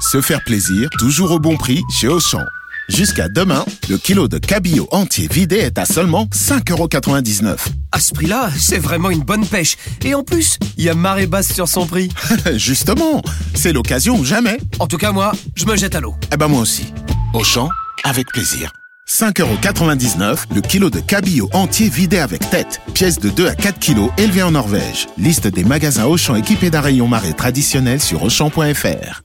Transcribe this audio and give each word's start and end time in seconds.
Se 0.00 0.22
faire 0.22 0.42
plaisir, 0.42 0.88
toujours 0.98 1.30
au 1.30 1.38
bon 1.38 1.56
prix 1.58 1.82
chez 1.90 2.08
Auchan. 2.08 2.40
Jusqu'à 2.88 3.28
demain, 3.28 3.64
le 3.88 3.98
kilo 3.98 4.28
de 4.28 4.38
cabillaud 4.38 4.88
entier 4.90 5.28
vidé 5.30 5.56
est 5.56 5.78
à 5.78 5.84
seulement 5.84 6.24
5,99€. 6.32 7.56
À 7.92 8.00
ce 8.00 8.12
prix-là, 8.14 8.50
c'est 8.58 8.78
vraiment 8.78 9.10
une 9.10 9.20
bonne 9.20 9.46
pêche. 9.46 9.76
Et 10.02 10.14
en 10.14 10.24
plus, 10.24 10.58
il 10.78 10.84
y 10.84 10.88
a 10.88 10.94
marée 10.94 11.26
basse 11.26 11.52
sur 11.52 11.68
son 11.68 11.86
prix. 11.86 12.08
Justement, 12.56 13.22
c'est 13.54 13.72
l'occasion 13.72 14.18
ou 14.18 14.24
jamais. 14.24 14.58
En 14.78 14.86
tout 14.86 14.96
cas, 14.96 15.12
moi, 15.12 15.32
je 15.54 15.66
me 15.66 15.76
jette 15.76 15.94
à 15.94 16.00
l'eau. 16.00 16.16
Eh 16.32 16.36
ben 16.36 16.48
moi 16.48 16.62
aussi. 16.62 16.92
Auchan, 17.34 17.68
avec 18.02 18.26
plaisir. 18.28 18.72
5,99€ 19.06 20.46
le 20.54 20.60
kilo 20.62 20.88
de 20.88 21.00
cabillaud 21.00 21.50
entier 21.52 21.90
vidé 21.90 22.18
avec 22.18 22.48
tête. 22.48 22.80
Pièce 22.94 23.18
de 23.18 23.28
2 23.28 23.48
à 23.48 23.54
4 23.54 23.78
kilos 23.78 24.10
élevée 24.16 24.42
en 24.42 24.52
Norvège. 24.52 25.08
Liste 25.18 25.46
des 25.46 25.64
magasins 25.64 26.06
Auchan 26.06 26.36
équipés 26.36 26.70
d'un 26.70 26.80
rayon 26.80 27.06
marée 27.06 27.34
traditionnel 27.34 28.00
sur 28.00 28.22
Auchan.fr. 28.22 29.22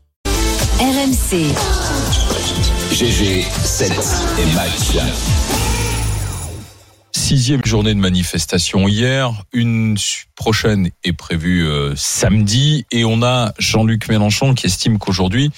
RMC. 0.77 1.55
GG, 2.91 3.43
7 3.63 3.91
et 4.39 4.55
match. 4.55 4.97
Sixième 7.13 7.63
journée 7.63 7.93
de 7.93 7.99
manifestation 7.99 8.85
hier, 8.85 9.31
une 9.53 9.95
prochaine 10.35 10.89
est 11.05 11.13
prévue 11.13 11.65
euh, 11.65 11.93
samedi 11.95 12.85
et 12.91 13.05
on 13.05 13.23
a 13.23 13.53
Jean-Luc 13.57 14.09
Mélenchon 14.09 14.53
qui 14.53 14.65
estime 14.65 14.99
qu'aujourd'hui 14.99 15.49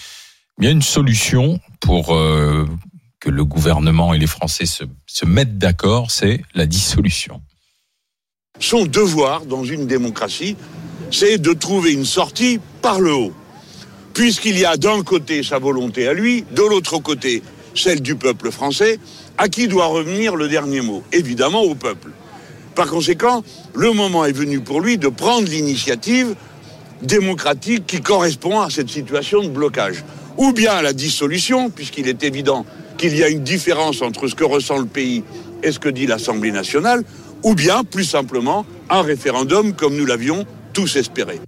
il 0.59 0.65
y 0.65 0.67
a 0.67 0.71
une 0.71 0.83
solution 0.83 1.59
pour 1.79 2.15
euh, 2.15 2.69
que 3.19 3.31
le 3.31 3.43
gouvernement 3.43 4.13
et 4.13 4.19
les 4.19 4.27
Français 4.27 4.67
se, 4.67 4.83
se 5.07 5.25
mettent 5.25 5.57
d'accord, 5.57 6.11
c'est 6.11 6.43
la 6.53 6.67
dissolution. 6.67 7.41
Son 8.59 8.85
devoir 8.85 9.47
dans 9.47 9.63
une 9.63 9.87
démocratie, 9.87 10.55
c'est 11.09 11.39
de 11.39 11.53
trouver 11.53 11.93
une 11.93 12.05
sortie 12.05 12.59
par 12.83 12.99
le 12.99 13.15
haut. 13.15 13.33
Puisqu'il 14.17 14.57
y 14.57 14.65
a 14.65 14.77
d'un 14.77 15.03
côté 15.03 15.43
sa 15.43 15.59
volonté 15.59 16.07
à 16.07 16.13
lui, 16.15 16.43
de 16.49 16.63
l'autre 16.63 16.97
côté 16.97 17.43
celle 17.75 18.01
du 18.01 18.15
peuple 18.15 18.49
français, 18.49 18.97
à 19.37 19.47
qui 19.47 19.67
doit 19.67 19.85
revenir 19.85 20.35
le 20.35 20.47
dernier 20.47 20.81
mot 20.81 21.03
Évidemment 21.13 21.61
au 21.61 21.75
peuple. 21.75 22.09
Par 22.73 22.87
conséquent, 22.87 23.43
le 23.75 23.91
moment 23.91 24.25
est 24.25 24.31
venu 24.31 24.59
pour 24.59 24.81
lui 24.81 24.97
de 24.97 25.07
prendre 25.07 25.47
l'initiative 25.47 26.33
démocratique 27.03 27.85
qui 27.85 28.01
correspond 28.01 28.59
à 28.59 28.71
cette 28.71 28.89
situation 28.89 29.43
de 29.43 29.49
blocage. 29.49 30.03
Ou 30.37 30.51
bien 30.51 30.81
la 30.81 30.93
dissolution, 30.93 31.69
puisqu'il 31.69 32.07
est 32.07 32.23
évident 32.23 32.65
qu'il 32.97 33.15
y 33.15 33.23
a 33.23 33.29
une 33.29 33.43
différence 33.43 34.01
entre 34.01 34.27
ce 34.27 34.33
que 34.33 34.43
ressent 34.43 34.79
le 34.79 34.87
pays 34.87 35.23
et 35.61 35.71
ce 35.71 35.77
que 35.77 35.89
dit 35.89 36.07
l'Assemblée 36.07 36.51
nationale, 36.51 37.03
ou 37.43 37.53
bien, 37.53 37.83
plus 37.83 38.05
simplement, 38.05 38.65
un 38.89 39.03
référendum 39.03 39.73
comme 39.73 39.95
nous 39.95 40.07
l'avions 40.07 40.47
tous 40.73 40.95
espéré. 40.95 41.39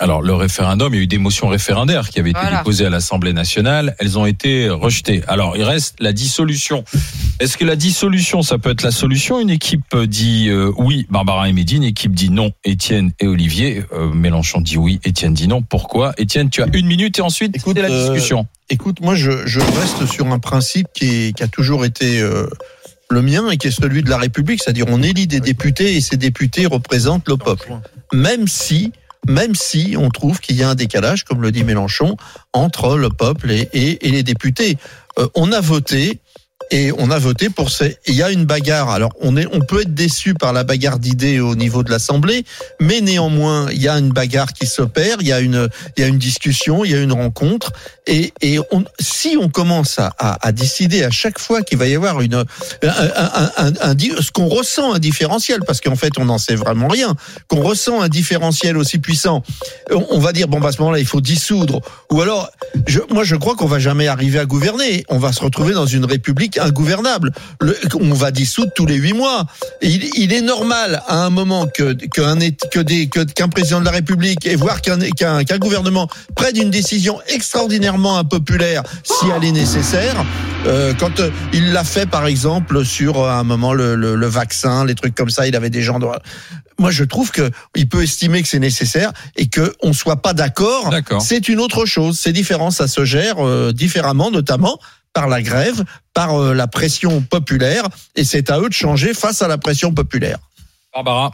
Alors, 0.00 0.22
le 0.22 0.34
référendum, 0.34 0.92
il 0.92 0.96
y 0.96 1.00
a 1.00 1.02
eu 1.04 1.06
des 1.06 1.18
motions 1.18 1.46
référendaires 1.48 2.10
qui 2.10 2.18
avaient 2.18 2.30
été 2.30 2.40
Voilà. 2.40 2.58
déposées 2.58 2.86
à 2.86 2.90
l'Assemblée 2.90 3.32
nationale. 3.32 3.94
Elles 4.00 4.18
ont 4.18 4.26
été 4.26 4.68
rejetées. 4.68 5.22
Alors, 5.28 5.56
il 5.56 5.62
reste 5.62 5.94
la 6.00 6.12
dissolution. 6.12 6.84
Est-ce 7.38 7.56
que 7.56 7.64
la 7.64 7.76
dissolution, 7.76 8.42
ça 8.42 8.58
peut 8.58 8.70
être 8.70 8.82
la 8.82 8.90
solution? 8.90 9.40
Une 9.40 9.50
équipe 9.50 9.96
dit 9.96 10.48
euh, 10.48 10.72
oui, 10.78 11.06
Barbara 11.10 11.48
et 11.48 11.52
Mehdi. 11.52 11.76
Une 11.76 11.84
équipe 11.84 12.12
dit 12.14 12.30
non, 12.30 12.50
Étienne 12.64 13.12
et 13.20 13.26
Olivier. 13.28 13.84
Euh, 13.92 14.10
Mélenchon 14.12 14.60
dit 14.60 14.76
oui, 14.78 14.98
Étienne 15.04 15.32
dit 15.32 15.46
non. 15.46 15.62
Pourquoi? 15.62 16.12
Étienne, 16.18 16.50
tu 16.50 16.62
as 16.62 16.66
une 16.72 16.86
minute 16.86 17.18
et 17.18 17.22
ensuite, 17.22 17.56
Écoute, 17.56 17.76
c'est 17.76 17.82
la 17.82 17.94
euh, 17.94 18.08
discussion. 18.12 18.46
Écoute, 18.70 19.00
moi, 19.00 19.14
je, 19.14 19.46
je 19.46 19.60
reste 19.60 20.06
sur 20.06 20.26
un 20.26 20.38
principe 20.40 20.88
qui, 20.92 21.06
est- 21.28 21.36
qui 21.36 21.42
a 21.44 21.48
toujours 21.48 21.84
été 21.84 22.20
euh, 22.20 22.46
le 23.10 23.22
mien 23.22 23.48
et 23.50 23.56
qui 23.58 23.68
est 23.68 23.70
celui 23.70 24.02
de 24.02 24.10
la 24.10 24.18
République, 24.18 24.60
c'est-à-dire 24.62 24.86
on 24.88 25.02
élit 25.02 25.28
des 25.28 25.40
députés 25.40 25.94
et 25.96 26.00
ces 26.00 26.16
députés 26.16 26.66
représentent 26.66 27.28
le 27.28 27.36
peuple. 27.36 27.68
Même 28.12 28.48
si, 28.48 28.92
même 29.26 29.54
si 29.54 29.96
on 29.98 30.08
trouve 30.10 30.40
qu'il 30.40 30.56
y 30.56 30.62
a 30.62 30.68
un 30.68 30.74
décalage, 30.74 31.24
comme 31.24 31.42
le 31.42 31.52
dit 31.52 31.64
Mélenchon, 31.64 32.16
entre 32.52 32.96
le 32.96 33.08
peuple 33.08 33.50
et, 33.50 33.98
les 34.02 34.22
députés. 34.22 34.76
Euh, 35.18 35.28
on 35.34 35.52
a 35.52 35.60
voté. 35.60 36.20
Et 36.70 36.92
on 36.98 37.10
a 37.10 37.18
voté 37.18 37.50
pour 37.50 37.70
ces. 37.70 37.98
Il 38.06 38.14
y 38.14 38.22
a 38.22 38.30
une 38.30 38.44
bagarre. 38.44 38.90
Alors, 38.90 39.12
on 39.20 39.36
est, 39.36 39.46
on 39.52 39.60
peut 39.60 39.82
être 39.82 39.94
déçu 39.94 40.34
par 40.34 40.52
la 40.52 40.64
bagarre 40.64 40.98
d'idées 40.98 41.40
au 41.40 41.54
niveau 41.54 41.82
de 41.82 41.90
l'Assemblée, 41.90 42.44
mais 42.80 43.00
néanmoins, 43.00 43.68
il 43.70 43.80
y 43.80 43.88
a 43.88 43.98
une 43.98 44.10
bagarre 44.10 44.52
qui 44.52 44.66
s'opère. 44.66 45.18
Il 45.20 45.28
y 45.28 45.32
a 45.32 45.40
une, 45.40 45.68
il 45.96 46.00
y 46.00 46.04
a 46.04 46.06
une 46.08 46.18
discussion, 46.18 46.84
il 46.84 46.90
y 46.90 46.94
a 46.94 47.00
une 47.00 47.12
rencontre. 47.12 47.72
Et, 48.06 48.32
et 48.42 48.58
on, 48.70 48.84
si 49.00 49.36
on 49.40 49.48
commence 49.48 49.98
à, 49.98 50.12
à, 50.18 50.46
à 50.46 50.52
décider 50.52 51.04
à 51.04 51.10
chaque 51.10 51.38
fois 51.38 51.62
qu'il 51.62 51.78
va 51.78 51.86
y 51.86 51.94
avoir 51.94 52.20
une, 52.20 52.34
un, 52.34 52.44
un, 52.82 53.72
un, 53.80 53.94
ce 54.20 54.30
qu'on 54.30 54.48
ressent 54.48 54.92
un 54.92 54.98
différentiel, 54.98 55.60
parce 55.66 55.80
qu'en 55.80 55.96
fait 55.96 56.18
on 56.18 56.26
n'en 56.26 56.36
sait 56.38 56.54
vraiment 56.54 56.88
rien, 56.88 57.14
qu'on 57.48 57.62
ressent 57.62 58.02
un 58.02 58.08
différentiel 58.08 58.76
aussi 58.76 58.98
puissant, 58.98 59.42
on, 59.90 60.04
on 60.10 60.18
va 60.18 60.32
dire 60.32 60.48
bon 60.48 60.60
bah 60.60 60.68
à 60.68 60.72
ce 60.72 60.78
moment-là 60.80 60.98
il 60.98 61.06
faut 61.06 61.22
dissoudre. 61.22 61.80
Ou 62.10 62.20
alors, 62.20 62.50
je, 62.86 63.00
moi 63.10 63.24
je 63.24 63.36
crois 63.36 63.54
qu'on 63.56 63.66
va 63.66 63.78
jamais 63.78 64.06
arriver 64.06 64.38
à 64.38 64.44
gouverner. 64.44 65.04
On 65.08 65.18
va 65.18 65.32
se 65.32 65.40
retrouver 65.40 65.72
dans 65.72 65.86
une 65.86 66.04
république 66.04 66.53
ingouvernable. 66.58 67.32
Le- 67.60 67.76
on 68.00 68.12
va 68.14 68.30
dissoudre 68.30 68.72
tous 68.74 68.86
les 68.86 68.96
huit 68.96 69.12
mois. 69.12 69.46
Il, 69.82 70.04
il 70.18 70.32
est 70.32 70.40
normal 70.42 71.02
à 71.06 71.24
un 71.24 71.30
moment 71.30 71.66
que 71.66 71.92
qu'un 71.92 72.38
que 72.70 72.80
des 72.80 73.08
président 73.52 73.80
de 73.80 73.84
la 73.84 73.90
République 73.90 74.46
et 74.46 74.56
voire 74.56 74.80
qu'un 74.82 74.98
qu'un 74.98 75.44
qu'un 75.44 75.58
gouvernement 75.58 76.08
prenne 76.34 76.56
une 76.56 76.70
décision 76.70 77.20
extraordinairement 77.28 78.18
impopulaire 78.18 78.82
si 79.04 79.26
elle 79.34 79.44
est 79.44 79.52
nécessaire. 79.52 80.24
Euh, 80.66 80.94
quand 80.98 81.20
euh, 81.20 81.30
il 81.52 81.72
l'a 81.72 81.84
fait 81.84 82.06
par 82.06 82.26
exemple 82.26 82.84
sur 82.86 83.18
euh, 83.20 83.28
à 83.28 83.34
un 83.34 83.44
moment 83.44 83.74
le, 83.74 83.94
le, 83.96 84.14
le 84.16 84.26
vaccin, 84.26 84.84
les 84.86 84.94
trucs 84.94 85.14
comme 85.14 85.28
ça, 85.30 85.46
il 85.46 85.54
avait 85.56 85.68
des 85.70 85.82
gens. 85.82 85.98
de- 85.98 86.06
Moi, 86.78 86.90
je 86.90 87.04
trouve 87.04 87.30
que 87.30 87.50
il 87.76 87.86
peut 87.88 88.02
estimer 88.02 88.40
que 88.42 88.48
c'est 88.48 88.58
nécessaire 88.58 89.12
et 89.36 89.46
que 89.48 89.74
on 89.82 89.92
soit 89.92 90.22
pas 90.22 90.32
d'accord. 90.32 90.88
D'accord. 90.90 91.20
C'est 91.20 91.48
une 91.48 91.60
autre 91.60 91.84
chose. 91.84 92.18
C'est 92.18 92.32
différent. 92.32 92.70
Ça 92.70 92.88
se 92.88 93.04
gère 93.04 93.44
euh, 93.46 93.72
différemment, 93.74 94.30
notamment 94.30 94.78
par 95.14 95.28
la 95.28 95.40
grève, 95.40 95.84
par 96.12 96.34
euh, 96.34 96.52
la 96.52 96.66
pression 96.66 97.22
populaire, 97.22 97.88
et 98.16 98.24
c'est 98.24 98.50
à 98.50 98.60
eux 98.60 98.68
de 98.68 98.74
changer 98.74 99.14
face 99.14 99.40
à 99.40 99.48
la 99.48 99.56
pression 99.56 99.94
populaire. 99.94 100.38
Barbara. 100.92 101.32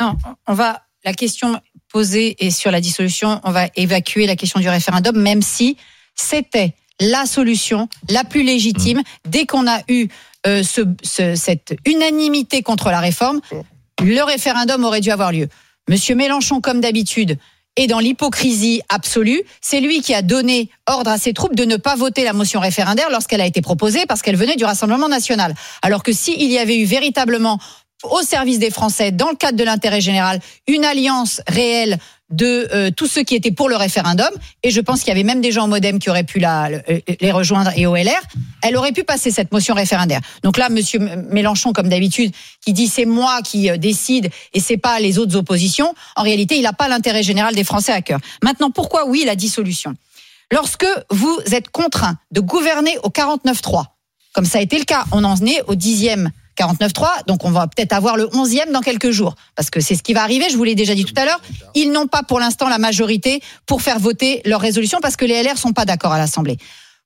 Non, 0.00 0.16
on 0.46 0.54
va. 0.54 0.82
La 1.04 1.12
question 1.12 1.60
posée 1.92 2.36
est 2.44 2.50
sur 2.50 2.70
la 2.70 2.80
dissolution. 2.80 3.40
On 3.44 3.50
va 3.50 3.68
évacuer 3.76 4.26
la 4.26 4.36
question 4.36 4.60
du 4.60 4.68
référendum, 4.68 5.16
même 5.20 5.42
si 5.42 5.76
c'était 6.14 6.74
la 7.00 7.26
solution 7.26 7.88
la 8.08 8.24
plus 8.24 8.42
légitime 8.42 9.02
dès 9.28 9.46
qu'on 9.46 9.66
a 9.66 9.80
eu 9.88 10.08
euh, 10.46 10.62
ce, 10.62 10.82
ce- 11.02 11.34
cette 11.34 11.74
unanimité 11.86 12.62
contre 12.62 12.90
la 12.90 13.00
réforme. 13.00 13.40
Le 14.02 14.22
référendum 14.22 14.84
aurait 14.84 15.00
dû 15.00 15.10
avoir 15.10 15.32
lieu. 15.32 15.48
Monsieur 15.88 16.14
Mélenchon, 16.14 16.60
comme 16.60 16.80
d'habitude, 16.80 17.38
est 17.76 17.86
dans 17.86 17.98
l'hypocrisie 17.98 18.82
absolue. 18.88 19.42
C'est 19.60 19.80
lui 19.80 20.00
qui 20.00 20.14
a 20.14 20.22
donné 20.22 20.70
ordre 20.86 21.10
à 21.10 21.18
ses 21.18 21.32
troupes 21.32 21.54
de 21.54 21.64
ne 21.64 21.76
pas 21.76 21.96
voter 21.96 22.24
la 22.24 22.32
motion 22.32 22.60
référendaire 22.60 23.08
lorsqu'elle 23.10 23.40
a 23.40 23.46
été 23.46 23.62
proposée 23.62 24.06
parce 24.06 24.22
qu'elle 24.22 24.36
venait 24.36 24.56
du 24.56 24.64
Rassemblement 24.64 25.08
national. 25.08 25.54
Alors 25.82 26.02
que 26.02 26.12
s'il 26.12 26.50
y 26.50 26.58
avait 26.58 26.78
eu 26.78 26.84
véritablement 26.84 27.58
au 28.04 28.22
service 28.22 28.58
des 28.58 28.70
Français, 28.70 29.12
dans 29.12 29.30
le 29.30 29.36
cadre 29.36 29.58
de 29.58 29.64
l'intérêt 29.64 30.00
général, 30.00 30.40
une 30.66 30.84
alliance 30.84 31.42
réelle 31.46 31.98
de 32.30 32.68
euh, 32.72 32.90
tous 32.90 33.06
ceux 33.06 33.22
qui 33.22 33.34
étaient 33.34 33.50
pour 33.50 33.68
le 33.68 33.76
référendum, 33.76 34.30
et 34.62 34.70
je 34.70 34.80
pense 34.80 35.00
qu'il 35.00 35.08
y 35.08 35.10
avait 35.10 35.24
même 35.24 35.40
des 35.40 35.52
gens 35.52 35.64
au 35.64 35.66
MoDem 35.66 35.98
qui 35.98 36.10
auraient 36.10 36.24
pu 36.24 36.38
la, 36.38 36.68
euh, 36.68 37.00
les 37.20 37.32
rejoindre 37.32 37.72
et 37.76 37.86
au 37.86 37.96
LR, 37.96 38.20
elle 38.62 38.76
aurait 38.76 38.92
pu 38.92 39.04
passer 39.04 39.30
cette 39.30 39.52
motion 39.52 39.74
référendaire. 39.74 40.20
Donc 40.42 40.56
là, 40.56 40.68
Monsieur 40.68 41.00
Mélenchon, 41.30 41.72
comme 41.72 41.88
d'habitude, 41.88 42.32
qui 42.64 42.72
dit 42.72 42.86
c'est 42.86 43.04
moi 43.04 43.40
qui 43.42 43.70
euh, 43.70 43.76
décide 43.76 44.30
et 44.52 44.60
c'est 44.60 44.76
pas 44.76 45.00
les 45.00 45.18
autres 45.18 45.36
oppositions, 45.36 45.94
en 46.16 46.22
réalité, 46.22 46.56
il 46.56 46.62
n'a 46.62 46.72
pas 46.72 46.88
l'intérêt 46.88 47.22
général 47.22 47.54
des 47.54 47.64
Français 47.64 47.92
à 47.92 48.02
cœur. 48.02 48.20
Maintenant, 48.42 48.70
pourquoi 48.70 49.06
oui 49.06 49.24
la 49.26 49.34
dissolution? 49.34 49.94
Lorsque 50.52 50.86
vous 51.10 51.38
êtes 51.52 51.70
contraint 51.70 52.18
de 52.30 52.40
gouverner 52.40 52.96
au 53.02 53.08
49-3, 53.08 53.84
comme 54.32 54.44
ça 54.44 54.58
a 54.58 54.60
été 54.60 54.78
le 54.78 54.84
cas, 54.84 55.04
on 55.12 55.24
en 55.24 55.36
est 55.44 55.62
au 55.66 55.74
dixième 55.74 56.30
49.3, 56.60 57.26
donc 57.26 57.44
on 57.44 57.50
va 57.50 57.66
peut-être 57.66 57.92
avoir 57.92 58.16
le 58.16 58.26
11e 58.26 58.70
dans 58.70 58.80
quelques 58.80 59.10
jours, 59.10 59.34
parce 59.56 59.70
que 59.70 59.80
c'est 59.80 59.94
ce 59.94 60.02
qui 60.02 60.12
va 60.12 60.22
arriver, 60.22 60.46
je 60.50 60.56
vous 60.56 60.64
l'ai 60.64 60.74
déjà 60.74 60.94
dit 60.94 61.04
tout 61.04 61.14
à 61.16 61.24
l'heure, 61.24 61.40
ils 61.74 61.90
n'ont 61.90 62.06
pas 62.06 62.22
pour 62.22 62.38
l'instant 62.38 62.68
la 62.68 62.78
majorité 62.78 63.40
pour 63.66 63.82
faire 63.82 63.98
voter 63.98 64.42
leur 64.44 64.60
résolution, 64.60 64.98
parce 65.00 65.16
que 65.16 65.24
les 65.24 65.42
LR 65.42 65.56
sont 65.56 65.72
pas 65.72 65.84
d'accord 65.84 66.12
à 66.12 66.18
l'Assemblée. 66.18 66.58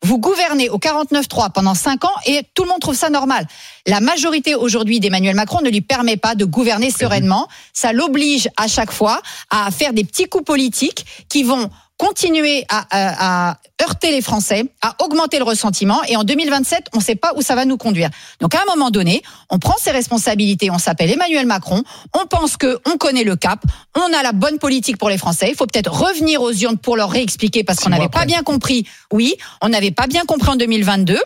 Vous 0.03 0.19
gouvernez 0.19 0.69
au 0.69 0.79
49.3 0.79 1.53
pendant 1.53 1.75
5 1.75 2.05
ans 2.05 2.12
et 2.27 2.43
tout 2.55 2.65
le 2.65 2.69
monde 2.69 2.81
trouve 2.81 2.95
ça 2.95 3.09
normal. 3.09 3.47
La 3.87 4.01
majorité 4.01 4.55
aujourd'hui 4.55 5.01
d'Emmanuel 5.01 5.35
Macron 5.35 5.62
ne 5.62 5.71
lui 5.71 5.81
permet 5.81 6.19
pas 6.19 6.35
de 6.35 6.45
gouverner 6.45 6.91
sereinement. 6.91 7.49
Ça 7.73 7.95
l'oblige 7.95 8.51
à 8.59 8.69
chaque 8.69 8.93
fois 8.93 9.23
à 9.49 9.71
faire 9.71 9.95
des 9.95 10.05
petits 10.05 10.27
coups 10.27 10.45
politiques 10.45 11.06
qui 11.31 11.43
vont 11.43 11.71
continuer 11.99 12.64
à, 12.69 12.85
à- 12.91 13.50
à 13.50 13.56
heurter 13.82 14.11
les 14.11 14.20
Français, 14.23 14.64
à 14.82 14.94
augmenter 15.02 15.38
le 15.38 15.44
ressentiment. 15.44 16.02
Et 16.08 16.17
en 16.17 16.25
2027, 16.25 16.87
on 16.94 16.99
ne 16.99 17.02
sait 17.02 17.14
pas 17.14 17.32
où 17.37 17.43
ça 17.43 17.55
va 17.55 17.64
nous 17.64 17.76
conduire. 17.76 18.11
Donc 18.41 18.55
à 18.55 18.62
un 18.62 18.64
moment 18.67 18.91
donné, 18.91 19.23
on 19.50 19.58
prend 19.58 19.75
ses 19.79 19.91
responsabilités, 19.91 20.70
on 20.70 20.79
s'appelle 20.79 21.11
Emmanuel 21.11 21.46
Macron, 21.46 21.82
on 22.14 22.26
pense 22.26 22.56
que 22.56 22.79
on 22.87 22.96
connaît 22.96 23.25
le 23.25 23.37
cap, 23.37 23.61
on 23.96 24.12
a 24.12 24.23
la 24.23 24.32
bonne 24.32 24.58
politique 24.58 24.99
pour 24.99 25.08
les 25.11 25.19
Français. 25.19 25.49
Il 25.50 25.55
faut 25.56 25.67
peut-être 25.67 25.93
revenir 25.93 26.43
aux 26.43 26.52
urnes 26.52 26.79
pour 26.79 26.96
leur 26.96 27.11
réexpliquer 27.11 27.64
parce 27.64 27.81
qu'on 27.81 27.91
n'avait 27.91 28.08
pas 28.08 28.25
bien 28.26 28.43
compris. 28.43 28.87
Oui, 29.12 29.35
on 29.62 29.69
n'avait 29.69 29.91
pas 29.91 30.06
bien 30.06 30.25
compris 30.25 30.50
en 30.50 30.56
2022. 30.56 31.19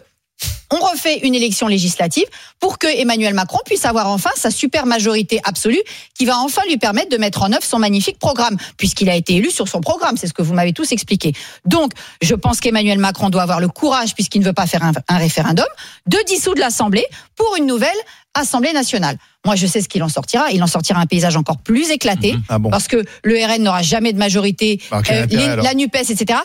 On 0.71 0.79
refait 0.79 1.19
une 1.21 1.35
élection 1.35 1.67
législative 1.67 2.27
pour 2.61 2.79
que 2.79 2.87
Emmanuel 2.87 3.33
Macron 3.35 3.59
puisse 3.65 3.85
avoir 3.85 4.09
enfin 4.09 4.31
sa 4.37 4.51
super 4.51 4.85
majorité 4.87 5.41
absolue 5.45 5.81
qui 6.17 6.25
va 6.27 6.39
enfin 6.39 6.63
lui 6.69 6.77
permettre 6.77 7.09
de 7.11 7.17
mettre 7.17 7.43
en 7.43 7.51
œuvre 7.53 7.65
son 7.65 7.79
magnifique 7.79 8.19
programme, 8.19 8.57
puisqu'il 8.77 9.09
a 9.09 9.15
été 9.17 9.35
élu 9.37 9.51
sur 9.51 9.67
son 9.69 9.81
programme. 9.81 10.17
C'est 10.17 10.27
ce 10.27 10.35
que 10.35 10.43
vous 10.43 10.55
m'avez 10.55 10.73
tous 10.73 10.93
expliqué. 10.93 11.33
Donc, 11.65 11.93
je 12.21 12.35
pense 12.35 12.61
qu'Emmanuel 12.61 12.99
Macron 12.99 13.31
doit 13.31 13.43
avoir 13.43 13.61
le 13.61 13.69
courage, 13.69 14.15
puisqu'il 14.15 14.41
ne 14.41 14.45
veut 14.47 14.53
pas 14.53 14.67
faire 14.67 14.83
un, 14.85 14.93
un 15.09 15.17
référendum, 15.19 15.67
de 16.07 16.19
dissoudre 16.27 16.61
l'Assemblée 16.61 17.07
pour 17.35 17.57
une 17.57 17.67
nouvelle 17.67 17.89
Assemblée 18.35 18.73
nationale. 18.75 19.17
Moi, 19.47 19.57
je 19.57 19.67
sais 19.67 19.81
ce 19.81 19.89
qu'il 19.89 20.03
en 20.03 20.09
sortira. 20.09 20.51
Il 20.53 20.63
en 20.63 20.67
sortira 20.67 21.01
un 21.01 21.07
paysage 21.07 21.37
encore 21.37 21.59
plus 21.59 21.91
éclaté, 21.91 22.37
Ah 22.49 22.59
bon 22.59 22.69
parce 22.71 22.87
que 22.89 23.03
le 23.25 23.45
RN 23.45 23.63
n'aura 23.63 23.83
jamais 23.83 24.13
de 24.13 24.19
majorité, 24.19 24.81
Bah, 24.91 24.99
euh, 24.99 25.01
intérêt, 25.01 25.27
les- 25.29 25.43
alors 25.45 25.65
la 25.65 25.75
NUPES, 25.75 26.11
etc. 26.11 26.39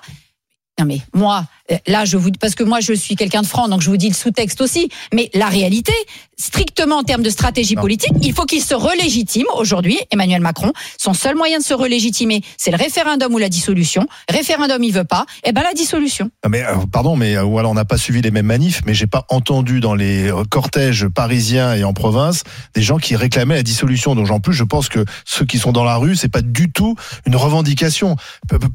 Non 0.80 0.86
mais 0.86 1.00
moi, 1.14 1.46
là, 1.88 2.06
je 2.06 2.18
vous 2.18 2.32
parce 2.40 2.56
que 2.56 2.64
moi 2.64 2.80
je 2.80 2.94
suis 2.94 3.16
quelqu'un 3.16 3.42
de 3.42 3.48
franc, 3.48 3.68
donc 3.68 3.82
je 3.82 3.90
vous 3.90 3.98
dis 3.98 4.10
le 4.10 4.16
sous-texte 4.16 4.62
aussi. 4.62 4.90
Mais 5.14 5.30
la 5.34 5.48
réalité, 5.48 5.94
strictement 6.38 6.98
en 6.98 7.04
termes 7.04 7.24
de 7.24 7.30
stratégie 7.30 7.76
politique, 7.76 8.12
il 8.22 8.34
faut 8.34 8.46
qu'il 8.46 8.62
se 8.62 8.74
relégitime 8.74 9.46
aujourd'hui. 9.56 9.98
Emmanuel 10.12 10.42
Macron, 10.42 10.74
son 10.98 11.14
seul 11.14 11.36
moyen 11.36 11.60
de 11.60 11.64
se 11.64 11.74
relégitimer, 11.74 12.42
c'est 12.58 12.72
le 12.72 12.78
référendum 12.78 13.34
ou 13.34 13.38
la 13.38 13.50
dissolution. 13.50 14.08
Référendum, 14.30 14.84
il 14.84 14.92
veut 14.92 15.04
pas. 15.04 15.26
Eh 15.44 15.52
ben 15.52 15.64
la 15.64 15.74
dissolution. 15.74 16.30
Ah, 16.44 16.50
mais 16.50 16.64
euh, 16.64 16.76
pardon, 16.92 17.16
mais 17.16 17.36
euh, 17.36 17.44
ou 17.44 17.60
alors 17.60 17.72
on 17.72 17.76
n'a 17.76 17.86
pas 17.86 17.98
suivi 17.98 18.22
les 18.22 18.32
mêmes 18.32 18.46
manifs, 18.46 18.82
mais 18.86 18.94
j'ai 18.94 19.08
pas 19.08 19.26
entendu 19.30 19.80
dans 19.80 19.96
les 19.96 20.32
euh, 20.32 20.44
cortèges 20.50 21.08
parisiens 21.08 21.76
et 21.76 21.84
en 21.84 21.94
province 21.94 22.44
des 22.76 22.82
gens 22.82 22.98
qui 22.98 23.16
réclamaient 23.16 23.56
la 23.56 23.64
dissolution. 23.64 24.16
Donc 24.16 24.30
en 24.32 24.40
plus, 24.40 24.54
je 24.54 24.64
pense 24.64 24.90
que 24.90 25.06
ceux 25.26 25.46
qui 25.46 25.60
sont 25.60 25.72
dans 25.72 25.84
la 25.84 25.96
rue, 25.96 26.16
c'est 26.16 26.30
pas 26.30 26.42
du 26.42 26.72
tout 26.72 26.96
une 27.26 27.36
revendication. 27.36 28.16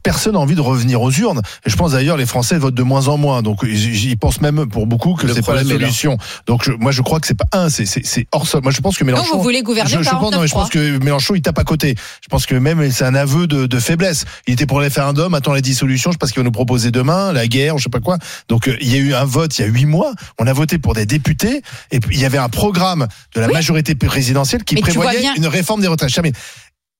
Personne 0.02 0.34
n'a 0.34 0.40
envie 0.40 0.54
de 0.54 0.60
revenir 0.60 1.02
aux 1.02 1.10
urnes. 1.10 1.42
Et 1.66 1.70
je 1.70 1.76
pense 1.76 1.92
d'ailleurs 1.92 2.16
les 2.16 2.26
Français 2.26 2.56
votent 2.58 2.74
de 2.78 2.82
moins 2.84 3.08
en 3.08 3.16
moins. 3.18 3.42
Donc 3.42 3.58
ils 3.64 4.06
ils 4.10 4.16
pensent 4.16 4.40
même 4.40 4.66
pour 4.68 4.86
beaucoup 4.86 5.14
que 5.14 5.26
c'est 5.32 5.44
pas 5.44 5.54
la 5.54 5.64
solution. 5.64 6.16
Donc 6.46 6.62
je- 6.64 6.72
moi 6.72 6.92
je 6.92 7.02
crois 7.02 7.18
que 7.20 7.26
c'est 7.26 7.34
pas 7.36 7.46
un, 7.52 7.68
c'est 7.68 7.84
c'est 7.86 8.06
c'est 8.06 8.26
hors 8.32 8.46
sol. 8.46 8.62
Moi 8.62 8.72
je 8.72 8.80
pense 8.80 8.96
que 8.96 9.04
Donc 9.04 9.12
Mélenchon. 9.14 9.36
vous 9.36 9.42
voulez 9.42 9.62
gouverner 9.62 9.90
je, 9.90 10.02
je 10.02 10.10
pense, 10.10 10.32
non, 10.32 10.40
mais 10.40 10.46
je 10.46 10.52
49-3. 10.54 10.58
pense 10.60 10.70
que 10.70 10.98
Mélenchon 11.04 11.34
il 11.34 11.42
tape 11.42 11.58
à 11.58 11.64
côté. 11.64 11.94
Je 12.22 12.28
pense 12.28 12.46
que 12.46 12.54
même 12.54 12.90
c'est 12.90 13.04
un 13.04 13.14
aveu 13.14 13.46
de, 13.46 13.66
de 13.66 13.78
faiblesse. 13.80 14.24
Il 14.46 14.54
était 14.54 14.66
pour 14.66 14.78
le 14.78 14.84
référendum, 14.84 15.34
attend 15.34 15.52
la 15.52 15.60
dissolution. 15.60 16.10
Je 16.10 16.14
sais 16.14 16.18
pas 16.18 16.26
ce 16.26 16.32
qu'il 16.32 16.40
va 16.40 16.44
nous 16.44 16.52
proposer 16.52 16.90
demain, 16.90 17.32
la 17.32 17.46
guerre, 17.48 17.76
je 17.78 17.82
sais 17.84 17.90
pas 17.90 18.00
quoi. 18.00 18.16
Donc 18.48 18.68
euh, 18.68 18.76
il 18.80 18.92
y 18.92 18.94
a 18.94 18.98
eu 18.98 19.14
un 19.14 19.24
vote 19.24 19.58
il 19.58 19.62
y 19.62 19.64
a 19.64 19.68
huit 19.68 19.86
mois. 19.86 20.12
On 20.38 20.46
a 20.46 20.52
voté 20.52 20.78
pour 20.78 20.94
des 20.94 21.06
députés 21.06 21.62
et 21.90 21.98
il 22.10 22.18
y 22.20 22.24
avait 22.24 22.38
un 22.38 22.48
programme 22.48 23.06
de 23.34 23.40
la 23.40 23.48
Oui. 23.48 23.52
majorité 23.54 23.94
présidentielle 23.94 24.62
qui 24.64 24.74
Mais 24.76 24.80
prévoyait 24.82 25.20
bien- 25.20 25.34
une 25.36 25.46
réforme 25.46 25.80
des 25.80 25.88
retraites. 25.88 26.10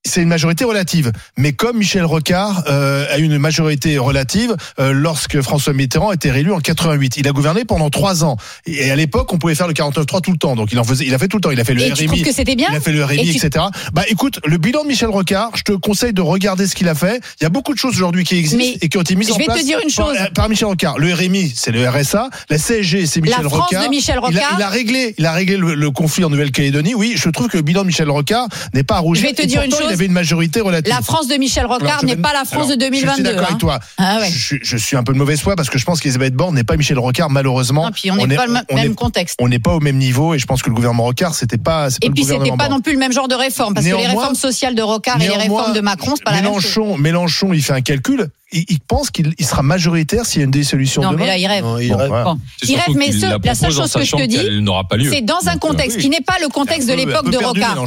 C'est 0.05 0.21
une 0.21 0.29
majorité 0.29 0.63
relative, 0.63 1.11
mais 1.37 1.51
comme 1.51 1.77
Michel 1.77 2.05
Rocard 2.05 2.63
euh, 2.69 3.05
a 3.11 3.19
eu 3.19 3.23
une 3.23 3.37
majorité 3.37 3.97
relative 3.97 4.55
euh, 4.79 4.93
lorsque 4.93 5.41
François 5.41 5.73
Mitterrand 5.73 6.13
était 6.13 6.31
réélu 6.31 6.53
en 6.53 6.59
88, 6.61 7.17
il 7.17 7.27
a 7.27 7.31
gouverné 7.33 7.65
pendant 7.65 7.89
trois 7.89 8.23
ans. 8.23 8.37
Et 8.65 8.89
à 8.89 8.95
l'époque, 8.95 9.33
on 9.33 9.37
pouvait 9.37 9.55
faire 9.55 9.67
le 9.67 9.73
49-3 9.73 10.21
tout 10.21 10.31
le 10.31 10.37
temps. 10.37 10.55
Donc 10.55 10.69
il 10.71 10.79
en 10.79 10.85
faisait, 10.85 11.05
il 11.05 11.13
a 11.13 11.19
fait 11.19 11.27
tout 11.27 11.35
le 11.35 11.41
temps. 11.41 11.51
Il 11.51 11.59
a 11.59 11.65
fait 11.65 11.73
le 11.73 11.81
Et 11.81 11.87
tu 11.91 11.93
RMI. 11.95 12.05
trouves 12.07 12.21
que 12.23 12.31
c'était 12.31 12.55
bien 12.55 12.69
Il 12.71 12.77
a 12.77 12.79
fait 12.79 12.93
le 12.93 13.03
RMI, 13.03 13.19
Et 13.29 13.33
tu- 13.33 13.45
etc. 13.45 13.65
Bah 13.91 14.03
écoute, 14.07 14.39
le 14.45 14.57
bilan 14.57 14.83
de 14.83 14.87
Michel 14.87 15.09
Rocard, 15.09 15.51
je 15.55 15.63
te 15.63 15.73
conseille 15.73 16.13
de 16.13 16.21
regarder 16.21 16.65
ce 16.65 16.75
qu'il 16.75 16.87
a 16.87 16.95
fait. 16.95 17.19
Il 17.41 17.43
y 17.43 17.47
a 17.47 17.49
beaucoup 17.49 17.73
de 17.73 17.79
choses 17.79 17.93
aujourd'hui 17.93 18.23
qui 18.23 18.37
existent 18.37 18.57
Mais 18.57 18.77
et 18.81 18.87
qui 18.87 18.97
ont 18.97 19.01
été 19.01 19.15
mises 19.17 19.27
je 19.27 19.33
en 19.33 19.37
vais 19.37 19.47
te 19.47 19.51
place 19.51 19.65
dire 19.65 19.79
une 19.85 19.93
par- 19.93 20.05
chose. 20.07 20.17
Par, 20.33 20.47
Michel 20.47 20.69
Rocard. 20.69 20.97
Le 20.97 21.13
RMI, 21.13 21.51
c'est 21.53 21.71
le 21.71 21.85
RSA. 21.87 22.29
La 22.49 22.57
CSG, 22.57 23.05
c'est 23.05 23.19
Michel 23.19 23.43
La 23.43 23.49
France 23.49 23.63
Rocard. 23.63 23.83
de 23.83 23.89
Michel 23.89 24.15
Il 24.15 24.37
a, 24.37 24.41
Rocard. 24.43 24.55
il 24.59 24.63
a 24.63 24.69
réglé, 24.69 25.13
il 25.17 25.25
a 25.25 25.33
réglé 25.33 25.57
le, 25.57 25.75
le 25.75 25.91
conflit 25.91 26.23
en 26.23 26.29
Nouvelle-Calédonie. 26.29 26.95
Oui, 26.95 27.15
je 27.17 27.29
trouve 27.29 27.49
que 27.49 27.57
le 27.57 27.63
bilan 27.63 27.81
de 27.81 27.87
Michel 27.87 28.09
Rocard 28.09 28.47
n'est 28.73 28.83
pas 28.83 28.95
à 28.95 28.99
rougir. 28.99 29.23
Je 29.25 29.27
vais 29.29 29.35
te 29.35 29.45
dire 29.45 29.61
une 29.61 29.71
chose. 29.71 29.88
Il 29.89 29.93
avait 29.93 30.05
une 30.05 30.11
majorité 30.13 30.61
relative. 30.61 30.93
La 30.93 31.01
France 31.01 31.27
de 31.27 31.35
Michel 31.35 31.65
Rocard 31.65 32.03
n'est 32.03 32.15
pas 32.15 32.33
la 32.33 32.45
France 32.45 32.65
alors, 32.71 32.77
de 32.77 32.85
Je 32.85 32.95
suis 32.95 33.05
2022. 33.05 33.23
d'accord 33.23 33.41
hein. 33.41 33.45
avec 33.47 33.57
toi. 33.57 33.79
Ah 33.97 34.17
ouais. 34.19 34.29
je, 34.31 34.37
suis- 34.37 34.59
je 34.63 34.77
suis 34.77 34.95
un 34.97 35.03
peu 35.03 35.13
de 35.13 35.17
mauvaise 35.17 35.41
foi 35.41 35.55
parce 35.55 35.69
que 35.69 35.77
je 35.77 35.85
pense 35.85 35.99
qu'Elisabeth 35.99 36.33
Borne 36.33 36.55
n'est 36.55 36.63
pas 36.63 36.77
Michel 36.77 36.99
Rocard, 36.99 37.29
malheureusement. 37.29 37.85
Non, 37.85 37.91
puis 37.91 38.11
on 38.11 38.15
n'est 38.27 38.35
pas 38.35 38.45
le 38.47 38.53
on 38.69 38.75
même 38.75 38.91
est- 38.91 38.95
contexte. 38.95 39.37
on 39.41 39.47
n'est 39.47 39.59
pas 39.59 39.73
au 39.75 39.79
même 39.79 39.97
niveau 39.97 40.33
et 40.33 40.39
je 40.39 40.45
pense 40.45 40.61
que 40.61 40.69
le 40.69 40.75
gouvernement 40.75 41.03
Rocard, 41.03 41.35
c'était 41.35 41.57
pas. 41.57 41.87
pas 41.89 41.95
Et 42.01 42.07
le 42.07 42.13
puis 42.13 42.23
c'était 42.23 42.51
pas 42.57 42.69
non 42.69 42.81
plus 42.81 42.93
le 42.93 42.99
même 42.99 43.11
genre 43.13 43.27
de 43.27 43.35
réforme, 43.35 43.73
parce 43.73 43.85
que 43.85 43.95
les 43.95 44.07
réformes 44.07 44.35
sociales 44.35 44.75
de 44.75 44.81
Rocard 44.81 45.21
et 45.21 45.27
les 45.27 45.35
réformes 45.35 45.73
de 45.73 45.81
Macron, 45.81 46.13
c'est 46.15 46.23
pas 46.23 46.31
la 46.31 46.41
même 46.41 46.53
chose. 46.59 46.75
Mélenchon, 46.75 46.97
Mélenchon, 46.97 47.53
il 47.53 47.63
fait 47.63 47.73
un 47.73 47.81
calcul. 47.81 48.29
Il, 48.51 48.65
il 48.69 48.79
pense 48.79 49.11
qu'il 49.11 49.33
il 49.37 49.45
sera 49.45 49.61
majoritaire 49.61 50.25
s'il 50.25 50.39
y 50.39 50.41
a 50.41 50.45
une 50.45 50.51
dissolution 50.51 51.01
Non, 51.03 51.11
demain. 51.11 51.21
mais 51.21 51.27
là, 51.27 51.37
il 51.37 51.45
rêve. 51.47 51.63
Non, 51.63 51.77
il 51.77 51.89
Bon, 51.89 51.97
rêve. 51.97 52.09
Bon. 52.09 52.39
Il 52.63 52.77
mais 52.95 53.11
ce- 53.11 53.25
la 53.27 53.37
la 53.43 53.55
seule 53.55 53.71
chose 53.71 53.93
que 53.93 54.03
je 54.03 54.15
te 54.15 54.25
dis, 54.25 54.35
qu'elle 54.37 54.59
n'aura 54.61 54.87
pas 54.87 54.97
lieu. 54.97 55.11
c'est 55.11 55.21
dans 55.21 55.47
un 55.47 55.57
contexte 55.57 55.97
oui. 55.97 56.03
qui 56.03 56.09
n'est 56.09 56.21
pas 56.21 56.37
le 56.41 56.47
contexte 56.49 56.87
de 56.89 56.93
peu- 56.95 56.99
l'époque 57.05 57.29
de 57.29 57.37
Rocard. 57.37 57.85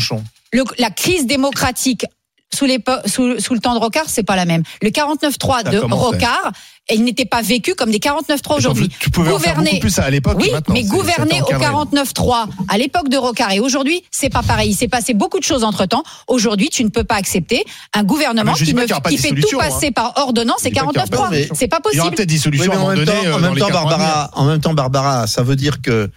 Le- 0.53 0.65
la 0.79 0.91
crise 0.91 1.27
démocratique 1.27 2.07
sous, 2.55 2.65
l'épo- 2.67 2.93
sous, 3.07 3.39
sous 3.41 3.55
le 3.55 3.61
temps 3.61 3.75
de 3.75 3.79
Rocard, 3.81 4.05
c'est 4.09 4.23
pas 4.23 4.37
la 4.37 4.45
même. 4.45 4.63
Le 4.83 4.91
49-3 4.91 5.63
Ça 5.65 5.71
de. 5.71 5.79
Rocard, 5.79 6.53
il 6.91 7.05
n'était 7.05 7.25
pas 7.25 7.43
vécu 7.43 7.75
comme 7.75 7.91
des 7.91 7.99
49-3 7.99 8.57
aujourd'hui. 8.57 8.91
Tu 8.99 9.11
pouvais 9.11 9.33
en 9.33 9.39
faire 9.39 9.55
beaucoup 9.57 9.79
plus 9.79 9.99
à 9.99 10.11
l'époque 10.11 10.37
Oui, 10.41 10.51
mais 10.69 10.83
gouverner 10.85 11.41
au 11.41 11.45
encadré. 11.45 11.67
49-3 11.67 12.47
à 12.69 12.79
l'époque 12.79 13.09
de 13.09 13.17
Rocard 13.17 13.53
et 13.53 13.61
aujourd'hui, 13.61 14.03
c'est 14.11 14.29
pas 14.31 14.43
pareil. 14.43 14.71
Il 14.71 14.75
s'est 14.75 14.89
passé 14.89 15.15
beaucoup 15.15 15.39
de 15.39 15.45
choses 15.45 15.65
entre 15.65 15.87
temps. 15.87 16.03
Aujourd'hui, 16.29 16.69
tu 16.71 16.85
ne 16.85 16.89
peux 16.91 17.05
pas 17.05 17.15
accepter 17.17 17.65
un 17.95 18.03
gouvernement 18.05 18.53
Ah, 18.55 18.59
qui, 18.65 18.75
ne- 18.75 18.81
fait 19.17 19.31
tout 19.41 19.59
passer 19.59 19.91
par 19.91 20.13
ordonnance 20.17 20.65
et 20.67 20.71
dis 20.71 20.75
pas 20.75 20.87
qu'il 20.87 20.97
y 20.97 20.99
aura 20.99 21.07
pas 21.07 21.07
de 21.07 21.11
49-3. 21.17 21.31
dissolution. 21.31 21.55
C'est 21.59 21.69
pas 21.69 21.79
Il 21.93 21.97
y 21.97 22.01
aura 22.01 22.11
possible. 22.11 22.17
peut-être 22.17 22.29
Oui, 22.29 22.35
dissolution 22.35 22.73
un 22.73 22.77
en 22.77 22.79
moment 22.81 22.89
même 22.97 23.05
donné. 23.05 23.13
temps, 23.23 23.27
en 23.29 23.31
dans 23.33 23.39
même 23.41 23.55
les 23.55 23.61
temps, 23.61 23.67
80 23.69 23.89
Barbara, 23.89 24.31
en 24.35 24.45
même 24.45 24.61
temps, 24.61 24.75
Barbara, 24.75 25.27
ça 25.27 25.43
veut 25.43 25.57
dire 25.57 25.81
que 25.81 26.11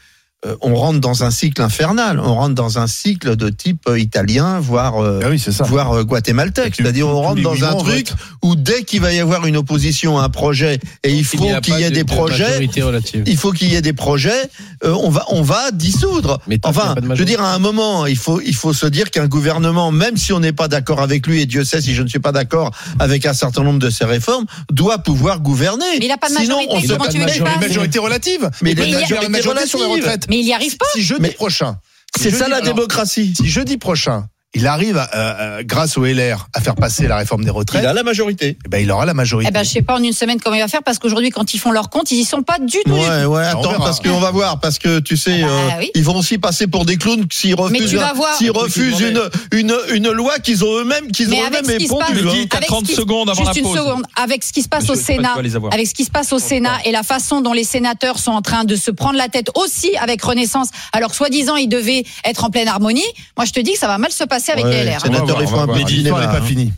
on 0.62 0.76
rentre 0.76 1.00
dans 1.00 1.24
un 1.24 1.32
cycle 1.32 1.62
infernal. 1.62 2.20
On 2.20 2.36
rentre 2.36 2.56
dans 2.56 2.80
un 2.80 2.88
cycle 2.88 3.36
de 3.36 3.50
type 3.50 3.82
euh, 3.88 4.00
italien, 4.00 4.60
voire 4.60 5.02
euh, 5.04 5.20
Ah 5.24 5.28
oui, 5.30 5.40
c'est 5.40 5.52
ça. 5.52 5.64
voire 5.66 5.92
euh, 5.94 6.04
guatémaltèque. 6.04 6.76
C'est-à-dire, 6.78 7.08
on 7.08 7.22
rentre 7.22 7.42
dans 7.42 7.64
un 7.64 7.74
on 7.74 7.84
truc 7.84 8.10
où 8.44 8.56
dès 8.56 8.84
qu'il 8.84 9.02
va 9.02 9.14
y 9.14 9.20
avoir 9.20 9.46
une 9.46 9.58
opposition 9.58 10.20
à 10.20 10.24
un 10.24 10.30
projet 10.30 10.80
et 11.04 11.12
il 11.12 11.24
faut 11.24 11.44
a 11.50 11.62
qu'il 11.62 11.74
pas 11.74 11.80
y 11.80 11.84
ait 11.84 11.90
de- 11.90 11.96
des 11.96 12.04
de 12.04 12.08
projets, 12.08 12.44
majorité 12.44 12.82
relative. 12.82 13.24
il 13.26 13.38
faut 13.38 13.52
qu'il 13.52 13.70
y 13.72 13.76
ait 13.76 13.82
des 13.82 13.94
projets, 13.94 14.50
euh, 14.84 14.94
on 15.02 15.10
va 15.10 15.26
on 15.30 15.42
va 15.42 15.72
dissoudre. 15.72 16.40
Mais 16.48 16.60
a 16.64 16.70
Enfin, 16.70 16.82
pas 16.82 16.96
je 16.98 17.02
veux 17.02 17.08
majorité. 17.08 17.32
dire 17.38 17.42
à 17.42 17.54
un 17.54 17.60
moment, 17.60 18.06
il 18.06 18.18
faut 18.18 18.42
il 18.42 18.56
faut 18.56 18.74
se 18.74 18.86
dire 18.88 19.10
qu'un 19.12 19.28
gouvernement, 19.28 19.92
même 19.92 20.18
si 20.18 20.34
on 20.34 20.40
n'est 20.40 20.54
pas 20.54 20.68
d'accord 20.68 21.02
avec 21.02 21.26
lui 21.28 21.42
et 21.42 21.46
Dieu 21.46 21.64
sait 21.64 21.82
si 21.82 21.94
je 21.96 22.02
ne 22.04 22.08
suis 22.08 22.20
pas 22.20 22.32
d'accord 22.32 22.72
avec 23.00 23.26
un 23.26 23.34
certain 23.34 23.64
nombre 23.64 23.80
de 23.80 23.90
ses 23.90 24.06
réformes, 24.06 24.46
doit 24.72 25.00
pouvoir 25.00 25.40
gouverner. 25.40 25.86
Mais 26.00 26.06
il 26.06 26.10
n'a 26.10 26.18
pas 26.18 26.28
de 26.30 26.34
Sinon, 26.34 26.58
majorité, 26.58 26.76
on 26.76 26.82
se 26.82 26.88
comment 26.88 27.06
bat 27.06 27.12
tu 27.12 27.18
de 27.20 27.44
majorités 27.68 28.00
relatives. 28.00 28.50
Mais 28.62 28.72
il 28.74 28.80
a 28.82 28.86
majorités 29.00 29.26
une 29.26 29.32
majorité 29.32 29.68
sur 29.68 29.80
les 29.80 29.86
retraites. 29.86 30.26
Mais 30.30 30.35
il 30.40 30.46
n'y 30.46 30.54
arrive 30.54 30.78
pas. 30.78 30.86
Si 30.94 31.02
jeudi 31.02 31.22
Mais- 31.22 31.32
prochain. 31.32 31.80
si 32.18 32.24
C'est 32.24 32.32
ça 32.32 32.48
la 32.48 32.58
alors, 32.58 32.74
démocratie. 32.74 33.34
Si 33.36 33.48
jeudi 33.48 33.78
prochain, 33.78 34.28
il 34.54 34.68
arrive, 34.68 34.96
à, 34.98 35.10
euh, 35.16 35.64
grâce 35.66 35.98
au 35.98 36.06
LR, 36.06 36.48
à 36.54 36.62
faire 36.62 36.76
passer 36.76 37.10
la 37.10 37.18
réforme 37.18 37.44
des 37.44 37.50
retraites, 37.50 37.84
Il 37.84 37.88
a 37.88 37.92
la 37.94 38.04
majorité. 38.04 38.58
eh 38.66 38.70
ben, 38.70 38.78
il 38.82 38.90
aura 38.90 39.06
la 39.06 39.14
majorité. 39.14 39.50
Eh 39.50 39.54
ben, 39.54 39.66
je 39.66 39.70
sais 39.70 39.82
pas 39.82 39.96
en 39.96 40.02
une 40.04 40.14
semaine 40.14 40.40
comment 40.40 40.56
il 40.56 40.62
va 40.62 40.70
faire 40.70 40.82
parce 40.82 40.98
qu'aujourd'hui, 40.98 41.30
quand 41.30 41.54
ils 41.54 41.58
font 41.60 41.72
leur 41.72 41.90
compte, 41.90 42.10
ils 42.12 42.20
y 42.20 42.24
sont 42.24 42.42
pas 42.42 42.58
du 42.60 42.78
tout. 42.86 42.94
du 42.94 43.00
Ouais, 43.02 43.24
tout. 43.24 43.32
ouais, 43.32 43.46
attends, 43.46 43.74
parce 43.80 44.00
qu'on 44.00 44.20
va 44.20 44.32
voir, 44.32 44.62
parce 44.62 44.80
que 44.80 45.00
tu 45.00 45.18
sais, 45.18 45.42
Ah 45.44 45.48
bah, 45.48 45.52
euh, 45.52 45.80
oui. 45.80 45.92
ils 45.94 46.04
vont 46.06 46.16
aussi 46.16 46.38
passer 46.38 46.68
pour 46.68 46.86
des 46.86 46.96
clowns 46.96 47.26
s'ils 47.34 47.54
refusent, 47.56 47.90
tu 47.90 47.98
s'ils 48.38 48.52
refusent 48.52 49.02
une, 49.02 49.22
une, 49.52 49.76
une 49.94 50.10
loi 50.12 50.40
qu'ils 50.40 50.64
ont 50.64 50.74
eux-mêmes, 50.80 51.12
qu'ils 51.12 51.28
Mais 51.30 51.42
ont 51.42 51.48
eux-mêmes 51.48 51.66
ce 51.66 51.72
qui 51.76 51.88
se 51.90 51.94
passe, 51.94 52.10
épondu. 52.12 52.38
dis, 52.38 52.48
t'as 52.48 52.58
avec 52.58 52.70
30 52.70 52.80
ce 52.86 52.90
qui 52.92 52.96
se- 52.96 53.02
secondes 53.02 53.30
avant 53.30 53.44
juste 53.44 53.56
la 53.56 53.60
une 53.60 53.66
pause. 53.66 53.78
seconde, 53.78 54.04
avec 54.16 54.42
ce 54.46 54.54
qui 54.54 54.62
se 54.62 54.70
passe 54.70 54.90
au 54.90 54.96
tu 54.96 55.02
Sénat, 55.04 55.34
avec 55.72 55.86
ce 55.88 55.94
qui 55.94 56.06
se 56.06 56.12
passe 56.12 56.32
au 56.32 56.40
Sénat 56.40 56.78
et 56.86 56.94
la 56.94 57.04
façon 57.04 57.42
dont 57.42 57.52
les 57.52 57.66
sénateurs 57.66 58.20
sont 58.20 58.32
en 58.32 58.42
train 58.42 58.64
de 58.64 58.78
se 58.78 58.90
prendre 58.92 59.18
la 59.18 59.28
tête 59.28 59.50
aussi 59.56 59.92
avec 59.98 60.22
Renaissance, 60.22 60.70
alors 60.94 61.14
soi-disant 61.14 61.58
ils 61.58 61.68
devaient 61.68 62.06
être 62.24 62.46
en 62.46 62.50
pleine 62.50 62.70
harmonie. 62.70 63.04
Moi, 63.38 63.44
je 63.46 63.52
te 63.52 63.60
dis 63.60 63.74
que 63.74 63.80
ça 63.80 63.88
va 63.88 63.98
mal 63.98 64.12
se 64.14 64.24
passer 64.24 64.45
avec 64.52 64.66
Ouais, 64.66 64.84
les 64.84 64.90
LR. 64.92 64.94
va 64.94 65.00
sénateur, 65.00 65.42
il 65.42 65.48
faut 65.48 65.60
un 65.60 65.68
peu 65.68 65.80
L'histoire 65.84 66.20
n'est 66.20 66.26
pas 66.28 66.40
hein. 66.40 66.42
finie. 66.46 66.74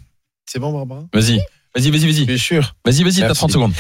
C'est 0.46 0.60
bon, 0.60 0.72
Barbara? 0.72 1.04
Vas-y, 1.14 1.40
vas-y, 1.76 1.92
vas-y, 1.92 2.06
vas-y. 2.12 2.26
Bien 2.26 2.38
sûr. 2.38 2.76
Vas-y, 2.86 3.04
vas-y, 3.04 3.16
t'as 3.16 3.28
Merci. 3.28 3.40
30 3.40 3.52
secondes. 3.52 3.74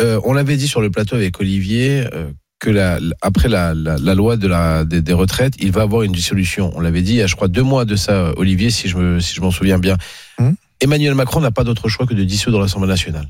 Euh, 0.00 0.20
on 0.24 0.32
l'avait 0.32 0.56
dit 0.56 0.68
sur 0.68 0.80
le 0.80 0.90
plateau 0.90 1.16
avec 1.16 1.38
Olivier 1.40 2.04
euh, 2.12 2.30
que 2.58 2.70
la, 2.70 2.98
après 3.20 3.48
la, 3.48 3.74
la, 3.74 3.96
la 3.98 4.14
loi 4.14 4.36
de 4.36 4.46
la, 4.48 4.84
des, 4.84 5.02
des 5.02 5.12
retraites, 5.12 5.54
il 5.58 5.72
va 5.72 5.82
avoir 5.82 6.02
une 6.02 6.12
dissolution. 6.12 6.72
On 6.74 6.80
l'avait 6.80 7.02
dit 7.02 7.12
il 7.12 7.16
y 7.16 7.22
a, 7.22 7.26
je 7.26 7.34
crois, 7.36 7.48
deux 7.48 7.62
mois 7.62 7.84
de 7.84 7.96
ça, 7.96 8.12
euh, 8.12 8.32
Olivier, 8.36 8.70
si 8.70 8.88
je 8.88 8.96
me, 8.96 9.20
si 9.20 9.34
je 9.34 9.40
m'en 9.40 9.50
souviens 9.50 9.78
bien. 9.78 9.96
Hum. 10.38 10.54
Emmanuel 10.80 11.14
Macron 11.14 11.40
n'a 11.40 11.50
pas 11.50 11.64
d'autre 11.64 11.88
choix 11.88 12.06
que 12.06 12.14
de 12.14 12.24
dissoudre 12.24 12.60
l'Assemblée 12.60 12.88
nationale. 12.88 13.28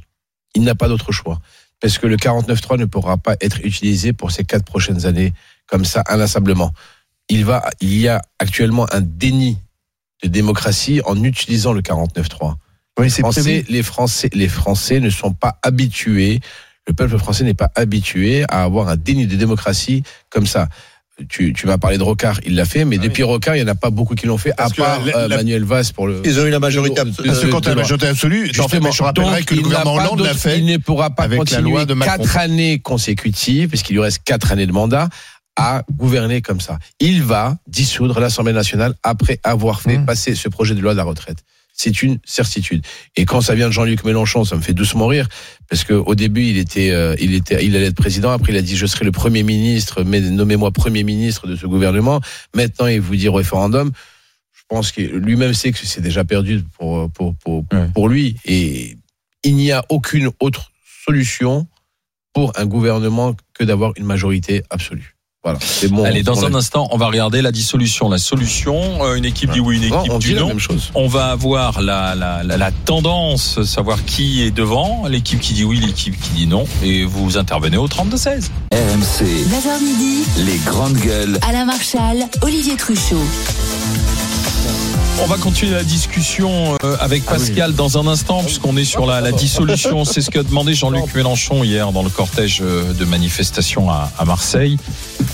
Il 0.54 0.62
n'a 0.62 0.74
pas 0.74 0.88
d'autre 0.88 1.12
choix. 1.12 1.40
Parce 1.80 1.98
que 1.98 2.06
le 2.06 2.16
49.3 2.16 2.78
ne 2.78 2.84
pourra 2.84 3.16
pas 3.18 3.36
être 3.40 3.58
utilisé 3.64 4.12
pour 4.12 4.30
ces 4.30 4.44
quatre 4.44 4.64
prochaines 4.64 5.04
années 5.04 5.32
comme 5.66 5.84
ça, 5.84 6.04
inlassablement. 6.08 6.72
Il 7.28 7.44
va, 7.44 7.62
il 7.80 7.96
y 7.98 8.08
a 8.08 8.20
actuellement 8.38 8.86
un 8.92 9.00
déni 9.00 9.58
de 10.22 10.28
démocratie 10.28 11.00
en 11.04 11.22
utilisant 11.22 11.72
le 11.72 11.80
49.3. 11.80 12.54
Oui, 12.98 13.10
c'est 13.10 13.22
Français, 13.22 13.64
les 13.68 13.82
Français, 13.82 14.28
les 14.34 14.48
Français 14.48 15.00
ne 15.00 15.08
sont 15.10 15.32
pas 15.32 15.58
habitués. 15.62 16.40
Le 16.86 16.92
peuple 16.94 17.16
français 17.16 17.44
n'est 17.44 17.54
pas 17.54 17.70
habitué 17.76 18.44
à 18.48 18.64
avoir 18.64 18.88
un 18.88 18.96
déni 18.96 19.26
de 19.26 19.36
démocratie 19.36 20.02
comme 20.30 20.46
ça. 20.46 20.68
Tu, 21.28 21.52
tu 21.52 21.66
m'as 21.66 21.78
parlé 21.78 21.98
de 21.98 22.02
Rocard, 22.02 22.40
il 22.44 22.56
l'a 22.56 22.64
fait, 22.64 22.84
mais 22.84 22.96
Ah 22.98 23.04
depuis 23.04 23.22
Rocard, 23.22 23.54
il 23.54 23.62
n'y 23.62 23.68
en 23.70 23.72
a 23.72 23.76
pas 23.76 23.90
beaucoup 23.90 24.14
qui 24.16 24.26
l'ont 24.26 24.38
fait, 24.38 24.52
Parce 24.56 24.72
à 24.72 24.74
part 24.74 25.04
la- 25.04 25.16
euh, 25.16 25.28
la- 25.28 25.36
Manuel 25.36 25.62
Valls 25.62 25.84
pour 25.94 26.08
le. 26.08 26.20
Ils 26.24 26.40
ont 26.40 26.46
eu 26.46 26.50
la 26.50 26.58
majorité 26.58 27.00
absolue. 27.00 27.28
Parce 27.28 27.40
que 27.42 27.46
quand 27.48 27.60
de 27.60 27.64
tu 27.64 27.68
as 27.70 27.74
la 27.74 27.82
majorité 27.82 28.06
absolue, 28.08 28.46
Justement, 28.52 28.90
je 28.90 29.02
rappellerai 29.02 29.40
donc, 29.40 29.44
que 29.44 29.54
le 29.54 29.62
gouvernement 29.62 29.96
pas 29.98 30.04
Hollande 30.06 30.20
l'a 30.22 30.34
fait. 30.34 30.58
Il 30.58 30.66
ne 30.66 30.78
pourra 30.78 31.10
pas 31.10 31.24
avec 31.24 31.38
la 31.38 31.44
continuer 31.44 31.70
loi 31.70 31.84
de 31.84 31.94
Macron. 31.94 32.16
quatre 32.16 32.36
années 32.38 32.78
consécutives, 32.80 33.68
puisqu'il 33.68 33.92
lui 33.92 34.00
reste 34.00 34.22
quatre 34.24 34.50
années 34.52 34.66
de 34.66 34.72
mandat, 34.72 35.08
à 35.56 35.84
gouverner 35.90 36.40
comme 36.42 36.60
ça. 36.60 36.78
Il 37.00 37.22
va 37.22 37.58
dissoudre 37.66 38.18
l'Assemblée 38.20 38.52
nationale 38.54 38.94
après 39.02 39.38
avoir 39.44 39.80
fait 39.82 39.98
Mmh. 39.98 40.06
passer 40.06 40.34
ce 40.34 40.48
projet 40.48 40.74
de 40.74 40.80
loi 40.80 40.92
de 40.92 40.96
la 40.98 41.04
retraite. 41.04 41.38
C'est 41.74 42.02
une 42.02 42.18
certitude. 42.24 42.84
Et 43.16 43.24
quand 43.24 43.40
ça 43.40 43.54
vient 43.54 43.66
de 43.68 43.72
Jean-Luc 43.72 44.04
Mélenchon, 44.04 44.44
ça 44.44 44.56
me 44.56 44.60
fait 44.60 44.74
doucement 44.74 45.06
rire, 45.06 45.26
parce 45.70 45.84
que 45.84 45.94
au 45.94 46.14
début, 46.14 46.44
il 46.44 46.58
était, 46.58 46.90
euh, 46.90 47.14
il 47.18 47.34
était, 47.34 47.64
il 47.64 47.74
allait 47.76 47.86
être 47.86 47.96
président. 47.96 48.30
Après, 48.30 48.52
il 48.52 48.56
a 48.58 48.62
dit 48.62 48.76
je 48.76 48.86
serai 48.86 49.04
le 49.06 49.12
premier 49.12 49.42
ministre, 49.42 50.04
mais 50.04 50.20
nommez-moi 50.20 50.70
premier 50.70 51.02
ministre 51.02 51.46
de 51.46 51.56
ce 51.56 51.66
gouvernement. 51.66 52.20
Maintenant, 52.54 52.86
il 52.88 53.00
vous 53.00 53.16
dit 53.16 53.28
référendum. 53.28 53.90
Je 54.52 54.62
pense 54.68 54.92
que 54.92 55.00
lui-même 55.00 55.54
sait 55.54 55.72
que 55.72 55.78
c'est 55.86 56.00
déjà 56.02 56.24
perdu 56.24 56.62
pour 56.78 57.10
pour 57.10 57.34
pour, 57.36 57.64
Ouais. 57.72 57.88
pour 57.94 58.08
lui. 58.08 58.36
Et 58.44 58.96
il 59.42 59.56
n'y 59.56 59.72
a 59.72 59.82
aucune 59.88 60.28
autre 60.40 60.72
solution 61.06 61.66
pour 62.34 62.52
un 62.56 62.66
gouvernement 62.66 63.34
que 63.54 63.64
d'avoir 63.64 63.92
une 63.96 64.04
majorité 64.04 64.62
absolue. 64.70 65.11
Voilà. 65.44 65.58
C'est 65.60 65.88
bon. 65.88 66.04
Allez, 66.04 66.22
dans 66.22 66.44
un 66.44 66.54
instant, 66.54 66.86
on 66.92 66.96
va 66.96 67.06
regarder 67.08 67.42
la 67.42 67.50
dissolution. 67.50 68.08
La 68.08 68.18
solution, 68.18 69.04
euh, 69.04 69.16
une 69.16 69.24
équipe 69.24 69.50
dit 69.50 69.58
oui, 69.58 69.78
une 69.78 69.88
Non, 69.88 70.00
équipe 70.02 70.12
on 70.12 70.18
dit 70.20 70.28
dit 70.28 70.34
la 70.34 70.40
non. 70.42 70.46
même 70.48 70.60
chose. 70.60 70.90
On 70.94 71.08
va 71.08 71.32
avoir 71.32 71.82
la, 71.82 72.14
la, 72.14 72.44
la, 72.44 72.56
la 72.56 72.70
tendance, 72.70 73.60
savoir 73.64 74.04
qui 74.04 74.42
est 74.44 74.52
devant, 74.52 75.02
l'équipe 75.08 75.40
qui 75.40 75.52
dit 75.54 75.64
oui, 75.64 75.80
l'équipe 75.84 76.14
qui 76.20 76.30
dit 76.30 76.46
non, 76.46 76.64
et 76.84 77.02
vous 77.04 77.38
intervenez 77.38 77.76
au 77.76 77.88
32-16. 77.88 78.50
RMC, 78.72 79.24
9h 79.24 79.82
midi, 79.82 80.22
les 80.46 80.58
grandes 80.64 80.94
gueules. 80.98 81.38
Alain 81.48 81.64
Marchal, 81.64 82.18
Olivier 82.42 82.76
Truchot. 82.76 83.16
On 85.22 85.26
va 85.26 85.36
continuer 85.36 85.72
la 85.72 85.84
discussion 85.84 86.76
euh, 86.82 86.96
avec 86.98 87.24
Pascal 87.24 87.74
dans 87.74 87.98
un 87.98 88.06
instant, 88.06 88.42
puisqu'on 88.42 88.76
est 88.76 88.84
sur 88.84 89.06
la, 89.06 89.20
la 89.20 89.30
dissolution. 89.30 90.04
C'est 90.04 90.20
ce 90.20 90.30
qu'a 90.30 90.42
demandé 90.42 90.74
Jean-Luc 90.74 91.14
Mélenchon 91.14 91.62
hier 91.62 91.92
dans 91.92 92.02
le 92.02 92.08
cortège 92.08 92.60
euh, 92.62 92.92
de 92.94 93.04
manifestation 93.04 93.90
à, 93.90 94.10
à 94.18 94.24
Marseille. 94.24 94.78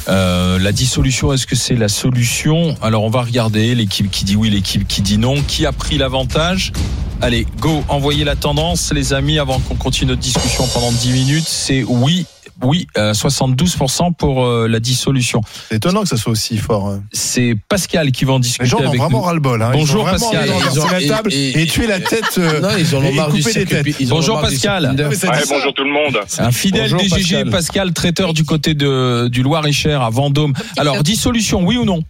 Euh, 0.09 0.59
la 0.59 0.73
dissolution, 0.73 1.33
est-ce 1.33 1.47
que 1.47 1.57
c'est 1.57 1.75
la 1.75 1.89
solution? 1.89 2.75
Alors 2.81 3.05
on 3.05 3.11
va 3.11 3.23
regarder 3.23 3.75
l'équipe 3.75 4.11
qui 4.11 4.25
dit 4.25 4.37
oui, 4.37 4.51
l'équipe 4.51 4.87
qui 4.87 5.03
dit 5.03 5.19
non. 5.19 5.43
Qui 5.43 5.67
a 5.67 5.73
pris 5.73 5.99
l'avantage? 5.99 6.73
Allez, 7.21 7.47
go, 7.59 7.83
envoyez 7.89 8.25
la 8.25 8.37
tendance, 8.37 8.93
les 8.93 9.13
amis, 9.13 9.39
avant 9.39 9.59
qu'on 9.59 9.75
continue 9.75 10.11
notre 10.11 10.23
discussion 10.23 10.67
pendant 10.73 10.93
10 10.93 11.13
minutes. 11.13 11.49
C'est 11.49 11.83
oui, 11.83 12.27
oui, 12.63 12.87
euh, 12.97 13.13
72% 13.13 14.15
pour 14.15 14.45
euh, 14.45 14.67
la 14.69 14.81
dissolution. 14.81 15.41
C'est 15.69 15.77
étonnant 15.77 16.03
que 16.03 16.09
ça 16.09 16.17
soit 16.17 16.33
aussi 16.33 16.57
fort. 16.59 16.87
hein. 16.89 17.03
C'est 17.13 17.55
Pascal 17.69 18.11
qui 18.13 18.25
va 18.25 18.35
en 18.35 18.39
discuter 18.41 18.65
Les 18.65 18.69
gens 18.71 18.79
ont 18.79 18.89
avec 18.89 19.01
vraiment 19.01 19.19
nous. 19.19 19.25
ras-le-bol. 19.25 19.63
Hein. 19.63 19.71
Bonjour, 19.73 20.05
Pascal. 20.05 20.49
Ils 20.73 20.81
ont- 20.81 20.87
la 20.89 21.07
table 21.07 21.33
et- 21.33 21.51
et, 21.51 21.63
et- 21.63 21.67
tuer 21.67 21.87
la 21.87 22.01
tête. 22.01 22.25
euh, 22.39 22.61
Non, 22.61 22.69
ils 22.79 22.95
en 22.97 22.99
ont 23.05 23.13
marre 23.13 23.33
du 23.33 23.43
les 23.43 23.95
ils 24.01 24.09
Bonjour, 24.09 24.41
Pascal. 24.41 24.95
Ouais, 24.97 25.41
bonjour 25.49 25.75
tout 25.75 25.85
le 25.85 25.91
monde. 25.93 26.21
Un 26.39 26.51
fidèle 26.53 26.83
Bonjour, 26.91 27.01
DGG, 27.01 27.17
Pascal. 27.45 27.51
Pascal. 27.51 27.93
traiteur 27.93 28.33
du 28.35 28.45
côté 28.45 28.75
de, 28.75 29.29
du 29.29 29.43
Loir-et-Cher 29.43 30.03
à 30.03 30.11
Vendôme. 30.11 30.53
Alors, 30.77 31.03
dissolution, 31.03 31.63
oui 31.65 31.77
ou 31.77 31.85
non? 31.85 32.03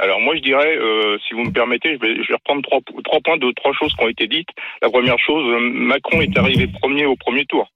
Alors 0.00 0.18
moi 0.20 0.34
je 0.34 0.42
dirais, 0.42 0.76
euh, 0.76 1.16
si 1.26 1.34
vous 1.34 1.44
me 1.44 1.52
permettez, 1.52 1.94
je 1.94 2.00
vais, 2.04 2.16
je 2.16 2.28
vais 2.28 2.34
reprendre 2.34 2.62
trois, 2.62 2.80
trois 3.04 3.20
points 3.20 3.36
de 3.38 3.52
trois 3.54 3.70
choses 3.78 3.94
qui 3.96 4.04
ont 4.04 4.08
été 4.08 4.26
dites. 4.26 4.48
La 4.82 4.90
première 4.90 5.16
chose, 5.24 5.44
Macron 5.72 6.20
est 6.20 6.36
arrivé 6.36 6.66
premier 6.66 7.06
au 7.06 7.14
premier 7.14 7.44
tour, 7.46 7.68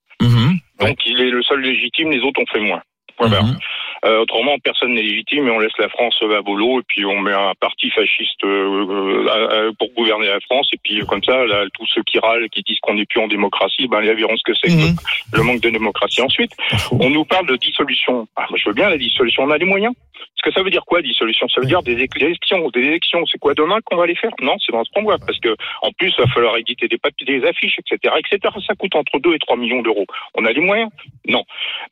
donc 0.79 0.97
il 1.05 1.19
est 1.21 1.29
le 1.29 1.43
seul 1.43 1.61
légitime, 1.61 2.11
les 2.11 2.21
autres 2.21 2.41
ont 2.41 2.51
fait 2.51 2.59
moins. 2.61 2.81
Mhm. 3.21 3.57
Euh, 4.05 4.19
autrement, 4.21 4.55
personne 4.63 4.93
n'est 4.93 5.01
légitime 5.01 5.45
et 5.45 5.51
on 5.51 5.59
laisse 5.59 5.77
la 5.77 5.89
France 5.89 6.15
à 6.21 6.39
volo 6.39 6.79
et 6.79 6.83
puis 6.87 7.03
on 7.05 7.19
met 7.19 7.33
un 7.33 7.51
parti 7.59 7.89
fasciste 7.89 8.41
euh, 8.45 8.85
euh, 8.89 9.27
à- 9.27 9.53
à- 9.67 9.73
pour 9.77 9.89
gouverner 9.93 10.27
la 10.27 10.39
France 10.39 10.69
et 10.71 10.77
puis 10.81 11.01
euh, 11.01 11.05
comme 11.05 11.21
ça, 11.25 11.45
là, 11.45 11.65
tous 11.73 11.85
ceux 11.87 12.01
qui 12.03 12.17
râlent, 12.17 12.47
qui 12.49 12.61
disent 12.61 12.79
qu'on 12.79 12.93
n'est 12.93 13.05
plus 13.05 13.19
en 13.19 13.27
démocratie, 13.27 13.89
ben 13.89 14.01
ils 14.01 14.13
verront 14.13 14.37
ce 14.37 14.43
que 14.49 14.53
c'est 14.57 14.69
que 14.69 14.73
Mhm. 14.91 14.95
le 15.33 15.43
manque 15.43 15.59
de 15.59 15.69
démocratie. 15.69 16.21
Ensuite, 16.21 16.53
on 16.91 17.09
nous 17.09 17.25
parle 17.25 17.47
de 17.47 17.57
dissolution. 17.57 18.25
Ah, 18.37 18.45
je 18.55 18.69
veux 18.69 18.73
bien 18.73 18.87
la 18.89 18.97
dissolution. 18.97 19.43
On 19.43 19.51
a 19.51 19.57
les 19.57 19.65
moyens. 19.65 19.93
Parce 20.41 20.53
que 20.55 20.59
ça 20.59 20.63
veut 20.63 20.69
dire 20.69 20.85
quoi, 20.85 21.01
dissolution 21.01 21.47
Ça 21.49 21.59
veut 21.61 21.67
dire 21.67 21.83
des 21.83 21.93
élections. 21.93 22.69
Des 22.69 22.79
élections, 22.81 23.25
c'est 23.25 23.37
quoi 23.37 23.53
demain 23.53 23.79
qu'on 23.83 23.97
va 23.97 24.05
les 24.05 24.15
faire? 24.15 24.31
Non, 24.41 24.55
c'est 24.65 24.71
dans 24.71 24.83
trois 24.85 25.01
mois. 25.01 25.17
Parce 25.17 25.39
que 25.39 25.55
en 25.81 25.91
plus, 25.91 26.13
il 26.17 26.21
va 26.23 26.27
falloir 26.31 26.55
éditer 26.57 26.87
des 26.87 26.97
papiers, 26.97 27.25
des 27.25 27.45
affiches, 27.45 27.77
etc., 27.79 28.13
etc. 28.17 28.53
Ça 28.65 28.75
coûte 28.75 28.95
entre 28.95 29.19
2 29.19 29.33
et 29.35 29.39
3 29.39 29.57
millions 29.57 29.81
d'euros. 29.81 30.05
On 30.35 30.45
a 30.45 30.51
les 30.51 30.61
moyens? 30.61 30.89
Non. 31.27 31.43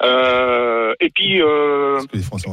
Euh, 0.03 0.93
et 0.99 1.09
puis, 1.09 1.41
euh, 1.41 1.99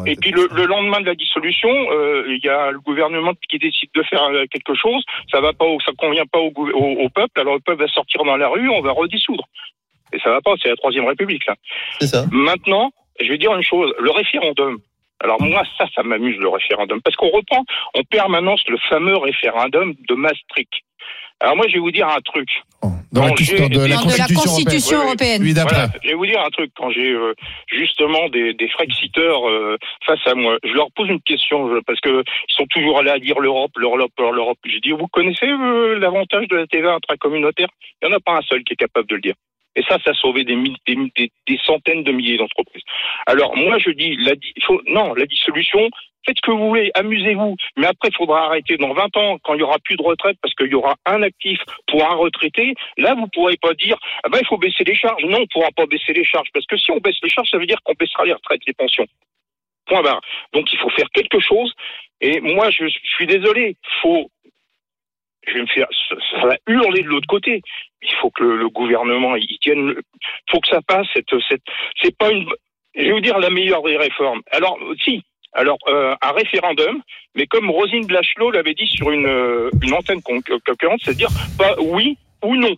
et 0.07 0.16
puis 0.16 0.31
le, 0.33 0.49
le 0.57 0.66
lendemain 0.66 1.00
de 1.00 1.07
la 1.07 1.14
dissolution, 1.14 1.69
euh, 1.93 2.25
il 2.28 2.45
y 2.45 2.49
a 2.49 2.71
le 2.73 2.81
gouvernement 2.81 3.33
qui 3.49 3.59
décide 3.59 3.90
de 3.95 4.02
faire 4.02 4.23
euh, 4.25 4.45
quelque 4.50 4.75
chose. 4.75 5.02
Ça 5.31 5.40
va 5.40 5.52
pas, 5.52 5.64
au- 5.64 5.81
ça 5.81 5.93
convient 5.97 6.26
pas 6.26 6.38
au, 6.40 6.50
gou- 6.50 6.71
au, 6.73 7.04
au 7.04 7.09
peuple. 7.09 7.40
Alors 7.40 7.54
le 7.54 7.61
peuple 7.61 7.83
va 7.83 7.88
sortir 7.88 8.25
dans 8.25 8.37
la 8.37 8.49
rue, 8.49 8.69
on 8.69 8.81
va 8.81 8.93
redissoudre. 8.93 9.45
Et 10.12 10.19
ça 10.21 10.31
va 10.31 10.40
pas. 10.40 10.54
C'est 10.62 10.69
la 10.69 10.76
troisième 10.76 11.07
République 11.07 11.47
là. 11.47 11.54
C'est 12.00 12.07
ça. 12.09 12.25
Maintenant, 12.31 12.90
je 13.21 13.28
vais 13.28 13.38
dire 13.38 13.54
une 13.54 13.62
chose, 13.62 13.93
le 13.99 14.11
référendum. 14.11 14.78
Alors 15.25 15.40
moi, 15.43 15.62
ça, 15.78 15.87
ça 15.95 16.02
m'amuse 16.02 16.37
le 16.37 16.49
référendum, 16.49 17.00
parce 17.02 17.16
qu'on 17.16 17.31
reprend 17.31 17.64
en 17.95 18.02
permanence 18.11 18.62
le 18.69 18.76
fameux 18.90 19.16
référendum 19.16 19.95
de 20.09 20.14
Maastricht. 20.14 20.71
Alors 21.40 21.57
moi, 21.57 21.66
je 21.69 21.75
vais 21.75 21.78
vous 21.81 21.90
dire 21.90 22.07
un 22.09 22.21
truc. 22.21 22.49
Dans 23.12 23.23
la, 23.23 23.28
Non, 23.31 23.37
j'ai- 23.38 23.59
dans 23.59 23.69
de 23.69 23.78
la 23.78 23.85
de 23.85 23.90
la 23.90 23.97
Constitution 23.97 24.35
Constitution 24.43 24.97
Oui, 24.99 25.02
oui. 25.02 25.07
européenne. 25.09 25.43
Voilà, 25.69 25.87
je 26.02 26.09
vais 26.09 26.14
vous 26.14 26.26
dire 26.26 26.40
un 26.45 26.50
truc. 26.50 26.71
Quand 26.76 26.90
j'ai 26.90 27.11
euh, 27.12 27.33
justement 27.69 28.28
des, 28.28 28.54
des 28.54 28.69
frexiteurs 28.69 29.49
euh, 29.49 29.76
face 30.07 30.19
à 30.26 30.35
moi, 30.35 30.59
je 30.64 30.73
leur 30.73 30.90
pose 30.93 31.09
une 31.09 31.21
question 31.23 31.69
je- 31.75 31.81
parce 31.87 32.00
que 32.00 32.23
ils 32.23 32.54
sont 32.54 32.66
toujours 32.66 32.99
allés 32.99 33.11
à 33.11 33.19
dire 33.19 33.38
l'Europe, 33.40 33.73
l'Europe, 33.76 34.12
l'Europe. 34.19 34.59
J'ai 34.66 34.81
dit, 34.81 34.90
vous 34.90 35.07
connaissez 35.09 35.47
euh, 35.47 35.99
l'avantage 35.99 36.49
de 36.49 36.57
la 36.57 36.66
TVA 36.66 36.95
intracommunautaire? 36.95 37.69
Il 38.02 38.09
n'y 38.09 38.14
en 38.14 38.16
a 38.16 38.21
pas 38.21 38.33
un 38.38 38.43
seul 38.43 38.62
qui 38.64 38.73
est 38.75 38.76
capable 38.76 39.09
de 39.09 39.14
le 39.16 39.21
dire. 39.21 39.35
Et 39.76 39.83
ça, 39.83 39.99
ça 40.04 40.11
a 40.11 40.14
sauvé 40.14 40.45
des, 40.45 40.57
des, 40.87 41.59
centaines 41.64 42.04
de 42.04 42.12
milliers 42.12 42.37
d'entreprises. 42.37 42.85
Alors 43.26 43.57
moi, 43.57 43.78
je 43.78 43.90
dis, 43.90 44.16
faut, 44.64 44.81
non, 44.87 45.14
la 45.14 45.26
dissolution. 45.26 45.90
Faites 46.26 46.37
ce 46.38 46.47
que 46.47 46.52
vous 46.52 46.69
voulez, 46.69 46.90
amusez-vous. 46.95 47.57
Mais 47.76 47.87
après, 47.87 48.09
il 48.09 48.16
faudra 48.16 48.47
arrêter 48.47 48.76
dans 48.78 48.95
20 48.95 49.16
ans, 49.16 49.38
quand 49.43 49.54
il 49.54 49.61
y 49.61 49.62
aura 49.62 49.78
plus 49.85 49.97
de 49.97 50.02
retraite, 50.02 50.38
parce 50.40 50.54
qu'il 50.54 50.69
y 50.69 50.75
aura 50.75 50.95
un 51.04 51.23
actif 51.23 51.59
pour 51.87 52.02
un 52.02 52.14
retraité. 52.14 52.75
Là, 52.97 53.14
vous 53.14 53.26
pourrez 53.28 53.57
pas 53.59 53.75
dire, 53.75 53.99
ah 54.23 54.28
ben, 54.31 54.38
il 54.40 54.47
faut 54.47 54.57
baisser 54.57 54.85
les 54.85 54.95
charges. 54.95 55.23
Non, 55.25 55.40
on 55.43 55.47
pourra 55.49 55.71
pas 55.76 55.87
baisser 55.87 56.14
les 56.14 56.25
charges, 56.25 56.49
parce 56.54 56.66
que 56.66 56.78
si 56.78 56.90
on 56.90 56.99
baisse 56.99 57.19
les 57.23 57.28
charges, 57.28 57.50
ça 57.50 57.59
veut 57.59 57.66
dire 57.66 57.78
qu'on 57.85 57.93
baissera 57.93 58.25
les 58.25 58.33
retraites, 58.33 58.62
les 58.66 58.73
pensions. 58.73 59.07
Point 59.87 60.02
barre. 60.02 60.23
Donc, 60.54 60.73
il 60.73 60.78
faut 60.78 60.88
faire 60.90 61.11
quelque 61.12 61.40
chose. 61.40 61.75
Et 62.23 62.40
moi, 62.40 62.71
je, 62.71 62.87
suis 63.16 63.26
désolé. 63.26 63.76
Faut, 64.00 64.31
je 65.47 65.52
vais 65.52 65.61
me 65.61 65.66
faire, 65.66 65.88
ça 66.09 66.47
va 66.47 66.57
hurler 66.66 67.02
de 67.02 67.09
l'autre 67.09 67.26
côté. 67.26 67.61
Il 68.04 68.14
faut 68.20 68.30
que 68.30 68.42
le, 68.44 68.56
le 68.58 68.68
gouvernement, 68.68 69.34
il 69.37 69.58
tienne, 69.61 69.87
le- 69.88 70.02
faut 70.50 70.61
que 70.61 70.68
ça 70.68 70.80
passe. 70.82 71.06
Cette, 71.14 71.26
cette, 71.49 71.62
c'est 72.02 72.16
pas 72.16 72.30
une, 72.30 72.46
je 72.94 73.02
vais 73.04 73.12
vous 73.12 73.20
dire 73.20 73.38
la 73.38 73.50
meilleure 73.50 73.82
des 73.82 73.96
réformes. 73.96 74.42
Alors, 74.52 74.78
si. 75.02 75.23
Alors, 75.56 75.78
euh, 75.88 76.16
un 76.20 76.32
référendum, 76.32 77.00
mais 77.37 77.46
comme 77.46 77.70
Rosine 77.70 78.06
Bachelot 78.06 78.50
l'avait 78.50 78.75
dit 78.75 78.88
sur 78.88 79.11
une, 79.12 79.26
euh, 79.26 79.70
une 79.82 79.94
antenne 79.94 80.20
con- 80.20 80.40
concurrente, 80.66 80.99
c'est-à-dire 81.04 81.28
pas 81.56 81.76
oui 81.80 82.18
ou 82.42 82.56
non. 82.56 82.75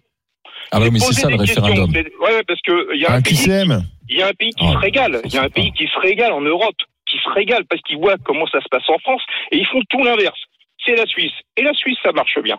Ah 0.73 0.78
oui, 0.80 0.90
mais 0.92 0.99
c'est 0.99 1.12
ça 1.14 1.30
le 1.30 1.37
référendum. 1.37 1.90
Ouais, 1.90 2.42
parce 2.47 2.61
que 2.61 2.95
il 2.95 3.00
y 3.00 3.06
a 3.06 3.12
un, 3.12 3.16
Un 3.16 3.23
pays, 3.23 3.35
QCM. 3.35 3.83
il 4.11 4.16
y 4.18 4.23
a 4.23 4.28
un 4.28 4.33
pays 4.35 4.50
qui 4.50 4.64
Oh, 4.68 4.73
se 4.75 4.78
régale. 4.78 5.21
Il 5.25 5.33
y 5.33 5.38
a 5.38 5.42
un 5.45 5.49
pays 5.49 5.73
qui 5.73 5.87
se 5.87 5.99
régale 5.99 6.33
en 6.33 6.42
Europe, 6.42 6.76
qui 7.06 7.16
se 7.18 7.30
régale 7.30 7.64
parce 7.64 7.80
qu'ils 7.83 7.97
voient 7.99 8.16
comment 8.25 8.47
ça 8.49 8.61
se 8.61 8.68
passe 8.71 8.88
en 8.90 8.99
France 8.99 9.23
et 9.52 9.56
ils 9.56 9.66
font 9.66 9.80
tout 9.88 10.04
l'inverse. 10.04 10.38
C'est 10.87 10.95
la 10.97 11.07
Suisse. 11.07 11.33
Et 11.57 11.62
la 11.62 11.73
Suisse, 11.75 11.99
ça 12.02 12.12
marche 12.12 12.38
bien. 12.43 12.57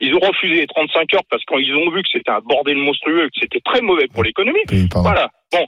Ils 0.00 0.14
ont 0.14 0.18
refusé 0.20 0.56
les 0.56 0.66
35 0.66 1.14
heures 1.14 1.24
parce 1.30 1.44
qu'ils 1.44 1.74
ont 1.74 1.90
vu 1.90 2.02
que 2.02 2.08
c'était 2.12 2.30
un 2.30 2.40
bordel 2.40 2.76
monstrueux, 2.76 3.26
que 3.28 3.40
c'était 3.40 3.60
très 3.60 3.80
mauvais 3.80 4.06
pour 4.08 4.22
l'économie. 4.24 4.60
Oui. 4.70 4.88
Voilà. 4.94 5.30
Bon. 5.52 5.64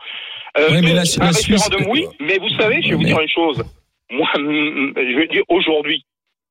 Euh, 0.59 0.81
mais 0.83 0.91
un 0.91 0.95
la 0.95 1.05
Suisse- 1.05 1.49
référendum, 1.49 1.87
oui. 1.91 2.05
Mais 2.19 2.37
vous 2.39 2.49
savez, 2.51 2.83
je 2.83 2.91
vais 2.91 2.95
vous 2.97 3.05
dire 3.05 3.21
une 3.21 3.29
chose. 3.29 3.63
Moi, 4.11 4.29
je 4.37 5.17
vais 5.17 5.29
dire 5.29 5.43
aujourd'hui, 5.49 6.05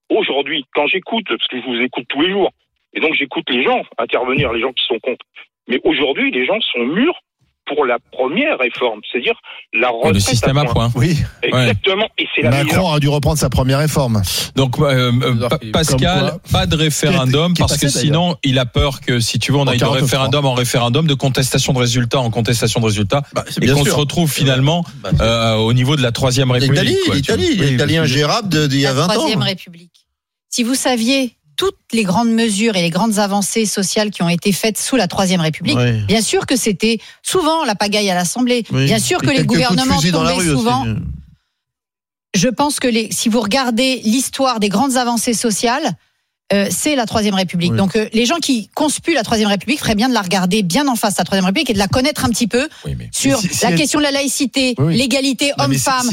aujourd'hui, 0.09 0.65
quand 0.73 0.87
j'écoute, 0.87 1.25
parce 1.27 1.47
que 1.47 1.59
je 1.59 1.65
vous 1.65 1.81
écoute 1.81 2.05
tous 2.07 2.21
les 2.21 2.31
jours, 2.31 2.51
et 2.93 3.01
donc 3.01 3.13
j'écoute 3.15 3.43
les 3.49 3.63
gens 3.63 3.83
intervenir, 3.97 4.53
les 4.53 4.61
gens 4.61 4.71
qui 4.71 4.85
sont 4.85 4.99
contre. 4.99 5.25
Mais 5.67 5.79
aujourd'hui, 5.83 6.31
les 6.31 6.45
gens 6.45 6.59
sont 6.61 6.79
mûrs 6.85 7.19
pour 7.69 7.85
la 7.85 7.97
première 8.11 8.57
réforme, 8.59 8.99
c'est-à-dire 9.11 9.35
la 9.73 9.89
retraite. 9.89 10.13
Le 10.15 10.19
système 10.19 10.57
à 10.57 10.65
points. 10.65 10.89
point. 10.89 10.91
Oui. 11.01 11.17
Exactement. 11.43 12.07
Et 12.17 12.27
c'est 12.35 12.41
la 12.41 12.49
meilleure. 12.49 12.65
Macron 12.65 12.87
aurait 12.89 12.99
dû 12.99 13.07
reprendre 13.09 13.37
sa 13.37 13.49
première 13.49 13.79
réforme. 13.79 14.21
Donc, 14.55 14.79
euh, 14.79 15.11
euh, 15.23 15.47
Pa- 15.49 15.59
Pascal, 15.71 16.33
pas 16.51 16.65
de 16.65 16.75
référendum, 16.75 17.53
Qui 17.53 17.61
est- 17.61 17.65
qui 17.65 17.71
est 17.71 17.77
parce 17.77 17.77
que 17.77 17.87
sinon, 17.87 18.35
il 18.43 18.59
a 18.59 18.65
peur 18.65 18.99
que, 19.01 19.19
si 19.19 19.39
tu 19.39 19.51
veux, 19.51 19.57
on 19.59 19.61
En 19.61 19.67
aille 19.67 19.77
de 19.77 19.83
49.3. 19.83 20.01
référendum 20.01 20.45
en 20.45 20.53
référendum, 20.53 21.07
de 21.07 21.13
contestation 21.13 21.73
de 21.73 21.79
résultats 21.79 22.19
en 22.19 22.29
contestation 22.31 22.79
de 22.79 22.85
résultats, 22.85 23.23
Bah, 23.33 23.45
et 23.61 23.67
qu'on 23.67 23.85
se 23.85 23.91
retrouve 23.91 24.31
finalement 24.31 24.83
Bah, 25.03 25.11
euh, 25.21 25.55
au 25.55 25.73
niveau 25.73 25.95
de 25.95 26.01
la 26.01 26.11
troisième 26.11 26.51
république. 26.51 26.81
L'Italie, 26.81 26.97
l'Italie, 27.13 27.55
l'Italie 27.55 27.97
ingérable 27.97 28.49
de- 28.49 28.67
d'il 28.67 28.81
y 28.81 28.85
a 28.85 28.89
la 28.89 28.95
20 28.95 29.05
ans. 29.05 29.13
Troisième 29.13 29.41
République. 29.43 29.91
Si 30.49 30.63
vous 30.63 30.75
saviez 30.75 31.35
toutes 31.59 31.75
les 31.91 32.03
grandes 32.03 32.31
mesures 32.31 32.77
et 32.77 32.81
les 32.81 32.89
grandes 32.89 33.19
avancées 33.19 33.65
sociales 33.65 34.11
qui 34.11 34.23
ont 34.23 34.29
été 34.29 34.53
faites 34.53 34.77
sous 34.77 34.95
la 34.95 35.09
Troisième 35.09 35.41
République, 35.41 35.77
bien 36.07 36.21
sûr 36.21 36.45
que 36.45 36.55
c'était 36.55 36.99
souvent 37.21 37.65
la 37.65 37.75
pagaille 37.75 38.09
à 38.09 38.15
l'Assemblée. 38.15 38.63
Oui. 38.71 38.85
Bien 38.85 38.97
sûr 38.97 39.21
Et 39.21 39.27
que 39.27 39.31
les 39.31 39.43
gouvernements 39.43 39.99
tombaient 39.99 40.35
aussi. 40.35 40.47
souvent. 40.47 40.85
Je 42.33 42.47
pense 42.47 42.79
que 42.79 42.87
les, 42.87 43.11
si 43.11 43.27
vous 43.27 43.41
regardez 43.41 43.99
l'histoire 44.05 44.61
des 44.61 44.69
grandes 44.69 44.95
avancées 44.95 45.33
sociales, 45.33 45.91
euh, 46.51 46.67
c'est 46.71 46.95
la 46.95 47.05
Troisième 47.05 47.35
République. 47.35 47.71
Oui. 47.71 47.77
Donc 47.77 47.95
euh, 47.95 48.07
les 48.13 48.25
gens 48.25 48.37
qui 48.37 48.69
conspuent 48.73 49.13
la 49.13 49.23
Troisième 49.23 49.49
République 49.49 49.79
feraient 49.79 49.95
bien 49.95 50.09
de 50.09 50.13
la 50.13 50.21
regarder 50.21 50.63
bien 50.63 50.87
en 50.87 50.95
face, 50.95 51.17
la 51.17 51.23
Troisième 51.23 51.45
République, 51.45 51.69
et 51.69 51.73
de 51.73 51.77
la 51.79 51.87
connaître 51.87 52.25
un 52.25 52.29
petit 52.29 52.47
peu 52.47 52.67
Oui, 52.85 52.95
mais- 52.97 53.09
sur 53.11 53.39
si- 53.39 53.49
si 53.53 53.63
la 53.65 53.73
question 53.73 53.99
de 53.99 54.03
la 54.03 54.11
laïcité, 54.11 54.75
Oui, 54.77 54.85
oui. 54.87 54.97
l'égalité 54.97 55.45
si- 55.47 55.51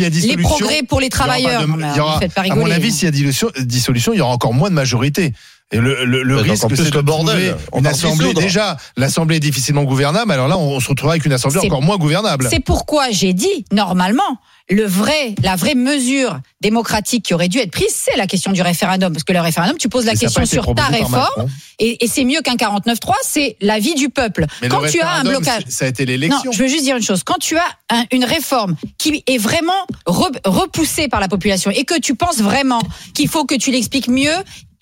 a 0.05 0.09
les 0.09 0.37
progrès 0.37 0.83
pour 0.83 1.01
les 1.01 1.07
Il 1.07 1.15
y 1.15 1.17
aura 1.17 1.27
pas 1.27 1.39
travailleurs. 1.39 1.63
de- 1.67 1.73
il 1.73 1.97
y 1.97 2.01
aura- 2.01 2.21
vous 2.21 2.29
pas 2.29 2.43
à 2.43 2.55
mon 2.55 2.71
avis, 2.71 2.93
s'il 2.93 3.05
y 3.05 3.09
a 3.09 3.11
dissolution, 3.11 3.51
dissolution, 3.61 4.13
il 4.13 4.19
y 4.19 4.21
aura 4.21 4.33
encore 4.33 4.55
moins 4.55 4.69
de 4.71 4.75
majorité. 4.75 5.33
Et 5.73 5.79
le, 5.79 6.05
le, 6.05 6.23
le 6.23 6.37
risque, 6.37 6.65
c'est 6.77 6.91
de 6.95 7.01
bordel. 7.01 7.57
On 7.73 7.81
une 7.81 7.89
assemblée. 7.89 8.33
Déjà, 8.35 8.77
l'assemblée 8.97 9.37
est 9.37 9.41
difficilement 9.41 9.83
gouvernable. 9.83 10.31
Alors 10.31 10.47
là, 10.47 10.57
on 10.57 10.79
se 10.79 10.89
retrouvera 10.89 11.15
avec 11.15 11.25
une 11.27 11.33
assemblée 11.33 11.59
encore 11.59 11.83
moins 11.83 11.97
gouvernable. 11.97 12.47
C'est 12.49 12.61
pourquoi 12.61 13.11
j'ai 13.11 13.33
dit, 13.33 13.65
normalement, 13.73 14.39
le 14.69 14.85
vrai, 14.85 15.35
la 15.43 15.55
vraie 15.55 15.75
mesure 15.77 16.41
démocratique 16.61 17.25
qui 17.25 17.35
aurait 17.35 17.49
dû 17.49 17.59
être 17.59 17.71
prise, 17.71 17.87
c'est 17.95 18.17
la 18.17 18.27
question 18.27 18.51
du 18.53 18.63
référendum. 18.63 19.13
Parce 19.13 19.23
que 19.25 19.33
le 19.33 19.41
référendum, 19.41 19.77
tu 19.79 19.89
poses 19.89 20.07
la 20.07 20.15
Et 20.15 20.17
question 20.17 20.45
sur 20.45 20.75
ta 20.75 20.87
réforme, 20.87 21.49
et, 21.79 22.05
et 22.05 22.09
c'est 22.09 22.25
mieux 22.25 22.41
qu'un 22.41 22.57
49-3, 22.57 23.13
c'est 23.23 23.57
l'avis 23.61 23.95
du 23.95 24.09
peuple. 24.09 24.47
Mais 24.63 24.69
Quand 24.69 24.83
tu 24.91 25.01
as 25.01 25.11
un 25.11 25.23
blocage. 25.25 25.63
Ça 25.69 25.85
a 25.85 25.89
été 25.89 26.05
Non, 26.05 26.11
l'élection. 26.11 26.53
je 26.53 26.59
veux 26.63 26.69
juste 26.69 26.83
dire 26.85 26.97
une 26.97 27.03
chose. 27.03 27.23
Quand 27.25 27.39
tu 27.39 27.57
as 27.57 27.65
un- 27.91 28.05
une 28.11 28.25
réforme 28.25 28.75
qui 28.99 29.23
est 29.27 29.39
vraiment 29.39 29.73
re- 30.07 30.37
repoussée 30.45 31.07
par 31.09 31.21
la 31.21 31.29
population 31.29 31.71
et 31.71 31.85
que 31.85 31.99
tu 32.01 32.15
penses 32.17 32.39
vraiment 32.39 32.81
qu'il 33.15 33.29
faut 33.29 33.45
que 33.45 33.55
tu 33.55 33.71
l'expliques 33.71 34.09
mieux, 34.09 34.35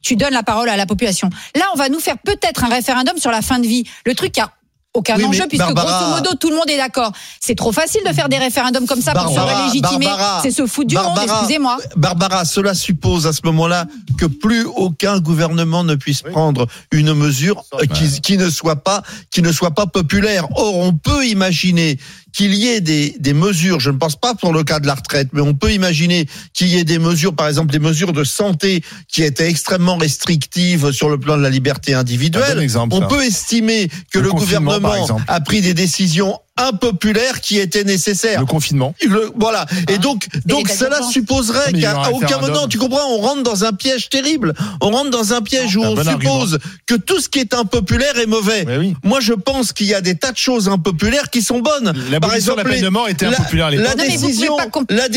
tu 0.02 0.16
donnes 0.16 0.32
la 0.34 0.42
parole 0.42 0.68
à 0.68 0.76
la 0.76 0.86
population. 0.86 1.28
Là, 1.56 1.64
on 1.74 1.78
va 1.78 1.88
nous 1.88 2.00
faire 2.00 2.16
peut-être 2.18 2.64
un 2.64 2.68
référendum 2.68 3.16
sur 3.18 3.30
la 3.30 3.42
fin 3.42 3.58
de 3.58 3.66
vie. 3.66 3.84
Le 4.06 4.14
truc 4.14 4.32
qui 4.32 4.40
a 4.40 4.50
aucun 4.94 5.16
Oui, 5.16 5.24
enjeu 5.24 5.44
puisque 5.48 5.64
Barbara- 5.64 5.84
grosso 5.98 6.14
modo 6.16 6.30
tout 6.38 6.50
le 6.50 6.56
monde 6.56 6.70
est 6.70 6.76
d'accord. 6.76 7.12
C'est 7.40 7.56
trop 7.56 7.72
facile 7.72 8.00
de 8.06 8.12
faire 8.12 8.28
des 8.28 8.38
référendums 8.38 8.86
comme 8.86 9.02
ça 9.02 9.12
pour 9.12 9.28
se 9.28 9.66
légitimer. 9.66 10.06
C'est 10.42 10.50
se 10.52 10.66
foutre 10.66 10.88
du 10.88 10.94
monde, 10.96 11.18
excusez-moi. 11.22 11.76
Barbara, 11.96 12.44
cela 12.44 12.74
suppose 12.74 13.26
à 13.26 13.32
ce 13.32 13.40
moment-là 13.44 13.86
que 14.18 14.26
plus 14.26 14.64
aucun 14.64 15.18
gouvernement 15.20 15.82
ne 15.84 15.96
puisse 15.96 16.22
prendre 16.22 16.66
une 16.92 17.12
mesure 17.14 17.64
qui, 17.92 18.20
qui 18.20 18.36
ne 18.38 18.48
soit 18.48 18.76
pas 18.76 19.02
qui 19.30 19.42
ne 19.42 19.50
soit 19.52 19.72
pas 19.72 19.86
populaire. 19.86 20.46
Or, 20.56 20.76
on 20.76 20.92
peut 20.92 21.26
imaginer 21.26 21.98
qu'il 22.34 22.52
y 22.54 22.66
ait 22.68 22.80
des, 22.80 23.14
des 23.20 23.32
mesures, 23.32 23.78
je 23.78 23.90
ne 23.90 23.96
pense 23.96 24.16
pas 24.16 24.34
pour 24.34 24.52
le 24.52 24.64
cas 24.64 24.80
de 24.80 24.86
la 24.86 24.94
retraite, 24.94 25.28
mais 25.32 25.40
on 25.40 25.54
peut 25.54 25.72
imaginer 25.72 26.26
qu'il 26.52 26.66
y 26.68 26.76
ait 26.76 26.84
des 26.84 26.98
mesures, 26.98 27.34
par 27.34 27.46
exemple 27.48 27.72
des 27.72 27.78
mesures 27.78 28.12
de 28.12 28.24
santé 28.24 28.82
qui 29.08 29.22
étaient 29.22 29.48
extrêmement 29.48 29.96
restrictives 29.96 30.90
sur 30.90 31.08
le 31.08 31.18
plan 31.18 31.36
de 31.36 31.42
la 31.42 31.50
liberté 31.50 31.94
individuelle. 31.94 32.58
exemple, 32.58 32.94
on 32.96 33.00
ça. 33.00 33.06
peut 33.06 33.24
estimer 33.24 33.88
que 34.12 34.18
Le 34.18 34.30
gouvernement 34.30 35.06
a 35.28 35.40
pris 35.40 35.60
des 35.60 35.74
décisions 35.74 36.38
impopulaires 36.56 37.40
qui 37.40 37.58
étaient 37.58 37.84
nécessaires. 37.84 38.40
Le 38.40 38.46
confinement. 38.46 38.94
Le- 39.04 39.30
voilà. 39.36 39.66
Et 39.88 39.98
donc, 39.98 40.26
donc 40.46 40.68
l'état 40.68 40.74
cela 40.84 41.02
supposerait 41.02 41.72
qu'à 41.72 42.10
aucun 42.10 42.38
moment, 42.38 42.68
tu 42.68 42.78
comprends, 42.78 43.06
on 43.10 43.18
rentre 43.18 43.42
dans 43.42 43.64
un 43.64 43.72
piège 43.72 44.08
terrible. 44.08 44.54
On 44.80 44.90
rentre 44.90 45.10
dans 45.10 45.32
un 45.34 45.42
piège 45.42 45.76
où 45.76 45.84
un 45.84 45.88
on 45.88 45.94
bon 45.94 46.04
suppose 46.04 46.58
que 46.86 46.94
tout 46.94 47.20
ce 47.20 47.28
qui 47.28 47.40
est 47.40 47.54
impopulaire 47.54 48.18
est 48.18 48.26
mauvais. 48.26 48.64
Oui. 48.78 48.94
Moi, 49.02 49.20
je 49.20 49.32
pense 49.32 49.72
qu'il 49.72 49.86
y 49.86 49.94
a 49.94 50.00
des 50.00 50.14
tas 50.14 50.32
de 50.32 50.36
choses 50.36 50.68
impopulaires 50.68 51.30
qui 51.30 51.42
sont 51.42 51.58
bonnes. 51.60 51.92
L'abolition 52.10 52.52
de 52.54 52.58
la 52.58 52.64
peine 52.64 52.82
de 52.82 52.88
mort 52.88 53.08
était 53.08 53.26
la- 53.26 53.32
impopulaire 53.32 53.66
à 53.66 53.70
l'époque. 53.70 53.86
La 53.86 53.94
Non, 53.96 53.96
mais 53.98 54.08
vous 54.08 54.20
pouvez 54.20 54.28
décision, 54.28 54.56
la 54.90 55.08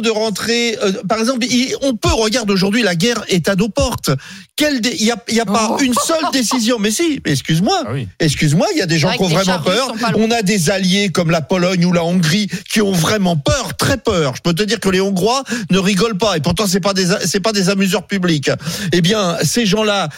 de 0.00 0.10
rentrer, 0.10 0.78
euh, 0.82 0.92
par 1.08 1.18
exemple, 1.18 1.46
il- 1.46 1.74
on 1.82 1.94
peut 1.94 2.08
regarder 2.12 2.52
aujourd'hui 2.52 2.82
la 2.82 2.94
guerre 2.96 3.22
est 3.28 3.48
à 3.48 3.54
nos 3.54 3.68
portes. 3.68 4.10
Quelle 4.56 4.80
Il 4.84 5.04
n'y 5.04 5.10
a, 5.10 5.16
y 5.30 5.40
a 5.40 5.46
pas 5.46 5.68
Oh. 5.72 5.78
une 5.80 5.94
seule 5.94 6.30
décision. 6.32 6.78
Mais 6.78 6.90
si, 6.90 7.20
excuse-moi. 7.24 7.82
Ah 7.86 7.90
oui. 7.92 8.08
Excuse-moi, 8.18 8.66
il 8.74 8.78
y 8.78 8.82
a 8.82 8.86
des 8.86 8.98
gens 8.98 9.10
qui 9.12 9.22
ont 9.22 9.28
vraiment 9.28 9.58
peur. 9.60 9.92
On 10.16 10.30
a 10.30 10.42
des 10.42 10.70
comme 11.12 11.30
la 11.30 11.40
Pologne 11.40 11.84
ou 11.84 11.92
la 11.92 12.04
Hongrie 12.04 12.48
qui 12.68 12.80
ont 12.80 12.92
vraiment 12.92 13.36
peur, 13.36 13.76
très 13.76 13.96
peur. 13.96 14.34
Je 14.36 14.42
peux 14.42 14.54
te 14.54 14.62
dire 14.62 14.80
que 14.80 14.88
les 14.88 15.00
Hongrois 15.00 15.42
ne 15.70 15.78
rigolent 15.78 16.18
pas 16.18 16.36
et 16.36 16.40
pourtant 16.40 16.66
c'est 16.66 16.80
pas 16.80 16.94
des 16.94 17.06
c'est 17.24 17.40
pas 17.40 17.52
des 17.52 17.68
amuseurs 17.68 18.06
publics. 18.06 18.50
Eh 18.92 19.00
bien, 19.00 19.36
ces 19.42 19.66
gens-là, 19.66 20.08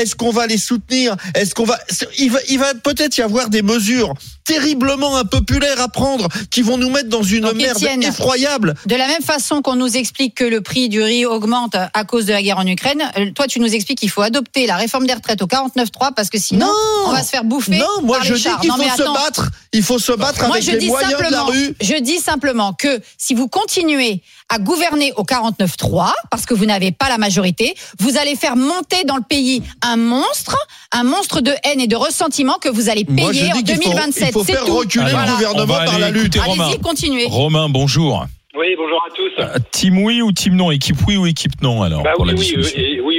est-ce 0.00 0.14
qu'on 0.14 0.30
va 0.30 0.46
les 0.46 0.58
soutenir? 0.58 1.16
Est-ce 1.34 1.54
qu'on 1.54 1.64
va 1.64 1.78
il 2.18 2.30
va 2.30 2.38
il 2.48 2.58
va 2.58 2.74
peut-être 2.74 3.16
y 3.18 3.22
avoir 3.22 3.48
des 3.48 3.62
mesures 3.62 4.14
terriblement 4.44 5.16
impopulaires 5.16 5.80
à 5.80 5.88
prendre 5.88 6.28
qui 6.50 6.62
vont 6.62 6.78
nous 6.78 6.90
mettre 6.90 7.08
dans 7.08 7.22
une 7.22 7.42
Donc, 7.42 7.54
merde 7.54 7.78
effroyable. 8.02 8.74
De 8.86 8.94
la 8.96 9.06
même 9.06 9.22
façon 9.22 9.62
qu'on 9.62 9.76
nous 9.76 9.96
explique 9.96 10.34
que 10.34 10.44
le 10.44 10.60
prix 10.60 10.88
du 10.88 11.02
riz 11.02 11.24
augmente 11.26 11.74
à 11.74 12.04
cause 12.04 12.26
de 12.26 12.32
la 12.32 12.42
guerre 12.42 12.58
en 12.58 12.66
Ukraine, 12.66 13.02
euh, 13.18 13.30
toi 13.34 13.46
tu 13.46 13.60
nous 13.60 13.74
expliques 13.74 13.98
qu'il 13.98 14.10
faut 14.10 14.22
adopter 14.22 14.66
la 14.66 14.76
réforme 14.76 15.06
des 15.06 15.14
retraites 15.14 15.42
au 15.42 15.46
49.3 15.46 16.12
parce 16.14 16.30
que 16.30 16.38
sinon 16.38 16.66
Non 16.66 16.72
on 17.06 17.12
va 17.12 17.22
se 17.22 17.30
faire 17.30 17.44
bouffer. 17.44 17.78
Non, 17.78 17.86
moi 18.02 18.18
par 18.18 18.26
je 18.26 18.34
les 18.34 18.40
dis 18.40 18.48
qu'il 18.60 18.70
faut 18.70 18.82
se 18.82 19.02
attends. 19.02 19.14
battre. 19.14 19.48
Il 19.72 19.82
faut 19.82 19.98
se 19.98 20.12
battre 20.12 20.40
Moi, 20.46 20.56
avec 20.56 20.62
je 20.64 20.72
les 20.72 20.78
dis 20.78 20.88
moyens 20.88 21.16
de 21.16 21.30
la 21.30 21.42
rue. 21.44 21.74
je 21.80 22.00
dis 22.00 22.18
simplement 22.18 22.72
que 22.74 23.00
si 23.16 23.34
vous 23.34 23.48
continuez 23.48 24.22
à 24.52 24.58
gouverner 24.58 25.12
au 25.16 25.22
49-3, 25.24 26.12
parce 26.30 26.44
que 26.44 26.52
vous 26.52 26.66
n'avez 26.66 26.92
pas 26.92 27.08
la 27.08 27.16
majorité, 27.16 27.74
vous 27.98 28.18
allez 28.18 28.36
faire 28.36 28.54
monter 28.54 29.04
dans 29.04 29.16
le 29.16 29.22
pays 29.22 29.62
un 29.80 29.96
monstre, 29.96 30.56
un 30.92 31.04
monstre 31.04 31.40
de 31.40 31.52
haine 31.64 31.80
et 31.80 31.86
de 31.86 31.96
ressentiment 31.96 32.54
que 32.60 32.68
vous 32.68 32.90
allez 32.90 33.06
Moi, 33.08 33.32
je 33.32 33.38
payer 33.40 33.52
en 33.52 33.56
dis 33.56 33.64
qu'il 33.64 33.76
faut- 33.76 33.82
2027. 33.90 34.28
il 34.28 34.32
faut 34.32 34.44
C'est 34.44 34.52
faire 34.52 34.64
tout. 34.66 34.76
reculer 34.76 35.06
Alors, 35.06 35.20
le 35.22 35.32
gouvernement 35.32 35.66
par 35.74 35.88
aller 35.94 36.00
la 36.00 36.10
lutte. 36.10 36.36
Allez-y, 36.36 36.78
continuez. 36.80 37.26
Romain, 37.28 37.68
bonjour. 37.70 38.26
Oui, 38.54 38.66
bonjour 38.76 39.02
à 39.06 39.10
tous. 39.16 39.42
Euh, 39.42 39.58
Team 39.70 39.96
oui 40.04 40.20
ou 40.20 40.30
team 40.30 40.54
non? 40.56 40.70
Équipe 40.70 40.98
oui 41.08 41.16
ou 41.16 41.24
équipe 41.26 41.62
non 41.62 41.82
alors 41.82 42.02
Bah 42.02 42.10
pour 42.14 42.26
oui, 42.26 42.32
la 42.32 42.38
oui, 42.38 42.44
dissolution 42.44 42.78
et- 42.78 43.00
oui, 43.00 43.00
oui, 43.06 43.11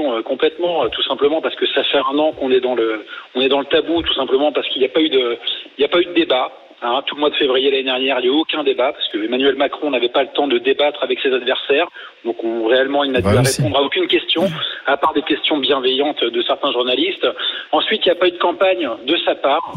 euh, 0.00 0.22
complètement, 0.22 0.84
euh, 0.84 0.88
tout 0.88 1.02
simplement 1.02 1.40
parce 1.40 1.54
que 1.56 1.66
ça 1.66 1.82
fait 1.84 1.98
un 1.98 2.18
an 2.18 2.32
qu'on 2.32 2.50
est 2.50 2.60
dans 2.60 2.74
le, 2.74 3.04
on 3.34 3.40
est 3.40 3.48
dans 3.48 3.60
le 3.60 3.66
tabou, 3.66 4.02
tout 4.02 4.14
simplement 4.14 4.52
parce 4.52 4.68
qu'il 4.68 4.80
n'y 4.80 4.86
a 4.86 4.90
pas 4.90 5.00
eu 5.00 5.08
de, 5.08 5.38
il 5.76 5.80
n'y 5.80 5.84
a 5.84 5.88
pas 5.88 6.00
eu 6.00 6.06
de 6.06 6.12
débat. 6.12 6.52
Hein, 6.82 7.02
tout 7.04 7.14
le 7.14 7.20
mois 7.20 7.28
de 7.28 7.34
février 7.34 7.70
l'année 7.70 7.82
dernière, 7.82 8.20
il 8.20 8.22
n'y 8.22 8.28
a 8.30 8.32
eu 8.32 8.40
aucun 8.40 8.64
débat 8.64 8.92
parce 8.92 9.06
que 9.08 9.22
Emmanuel 9.22 9.54
Macron 9.56 9.90
n'avait 9.90 10.08
pas 10.08 10.22
le 10.22 10.30
temps 10.30 10.48
de 10.48 10.56
débattre 10.56 11.02
avec 11.02 11.20
ses 11.20 11.30
adversaires. 11.30 11.86
Donc 12.24 12.42
on, 12.42 12.66
réellement, 12.68 13.04
il 13.04 13.12
n'a 13.12 13.20
dû 13.20 13.28
Ouais, 13.28 13.42
répondre 13.44 13.78
à 13.78 13.82
aucune 13.82 14.06
question, 14.06 14.48
à 14.86 14.96
part 14.96 15.12
des 15.12 15.20
questions 15.22 15.58
bienveillantes 15.58 16.24
de 16.24 16.42
certains 16.42 16.72
journalistes. 16.72 17.26
Ensuite, 17.70 18.06
il 18.06 18.08
n'y 18.08 18.12
a 18.12 18.14
pas 18.14 18.28
eu 18.28 18.32
de 18.32 18.38
campagne 18.38 18.88
de 19.06 19.16
sa 19.26 19.34
part. 19.34 19.74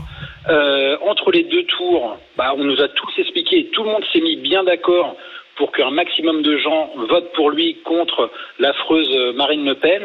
Euh, 0.49 0.97
entre 1.01 1.31
les 1.31 1.43
deux 1.43 1.63
tours, 1.63 2.17
bah, 2.37 2.53
on 2.57 2.63
nous 2.63 2.81
a 2.81 2.87
tous 2.87 3.11
expliqué, 3.17 3.69
tout 3.73 3.83
le 3.83 3.91
monde 3.91 4.03
s'est 4.11 4.21
mis 4.21 4.35
bien 4.37 4.63
d'accord 4.63 5.15
pour 5.55 5.71
qu'un 5.71 5.91
maximum 5.91 6.41
de 6.41 6.57
gens 6.57 6.91
votent 7.09 7.31
pour 7.33 7.49
lui 7.51 7.77
contre 7.83 8.31
l'affreuse 8.59 9.09
Marine 9.35 9.65
Le 9.65 9.75
Pen. 9.75 10.03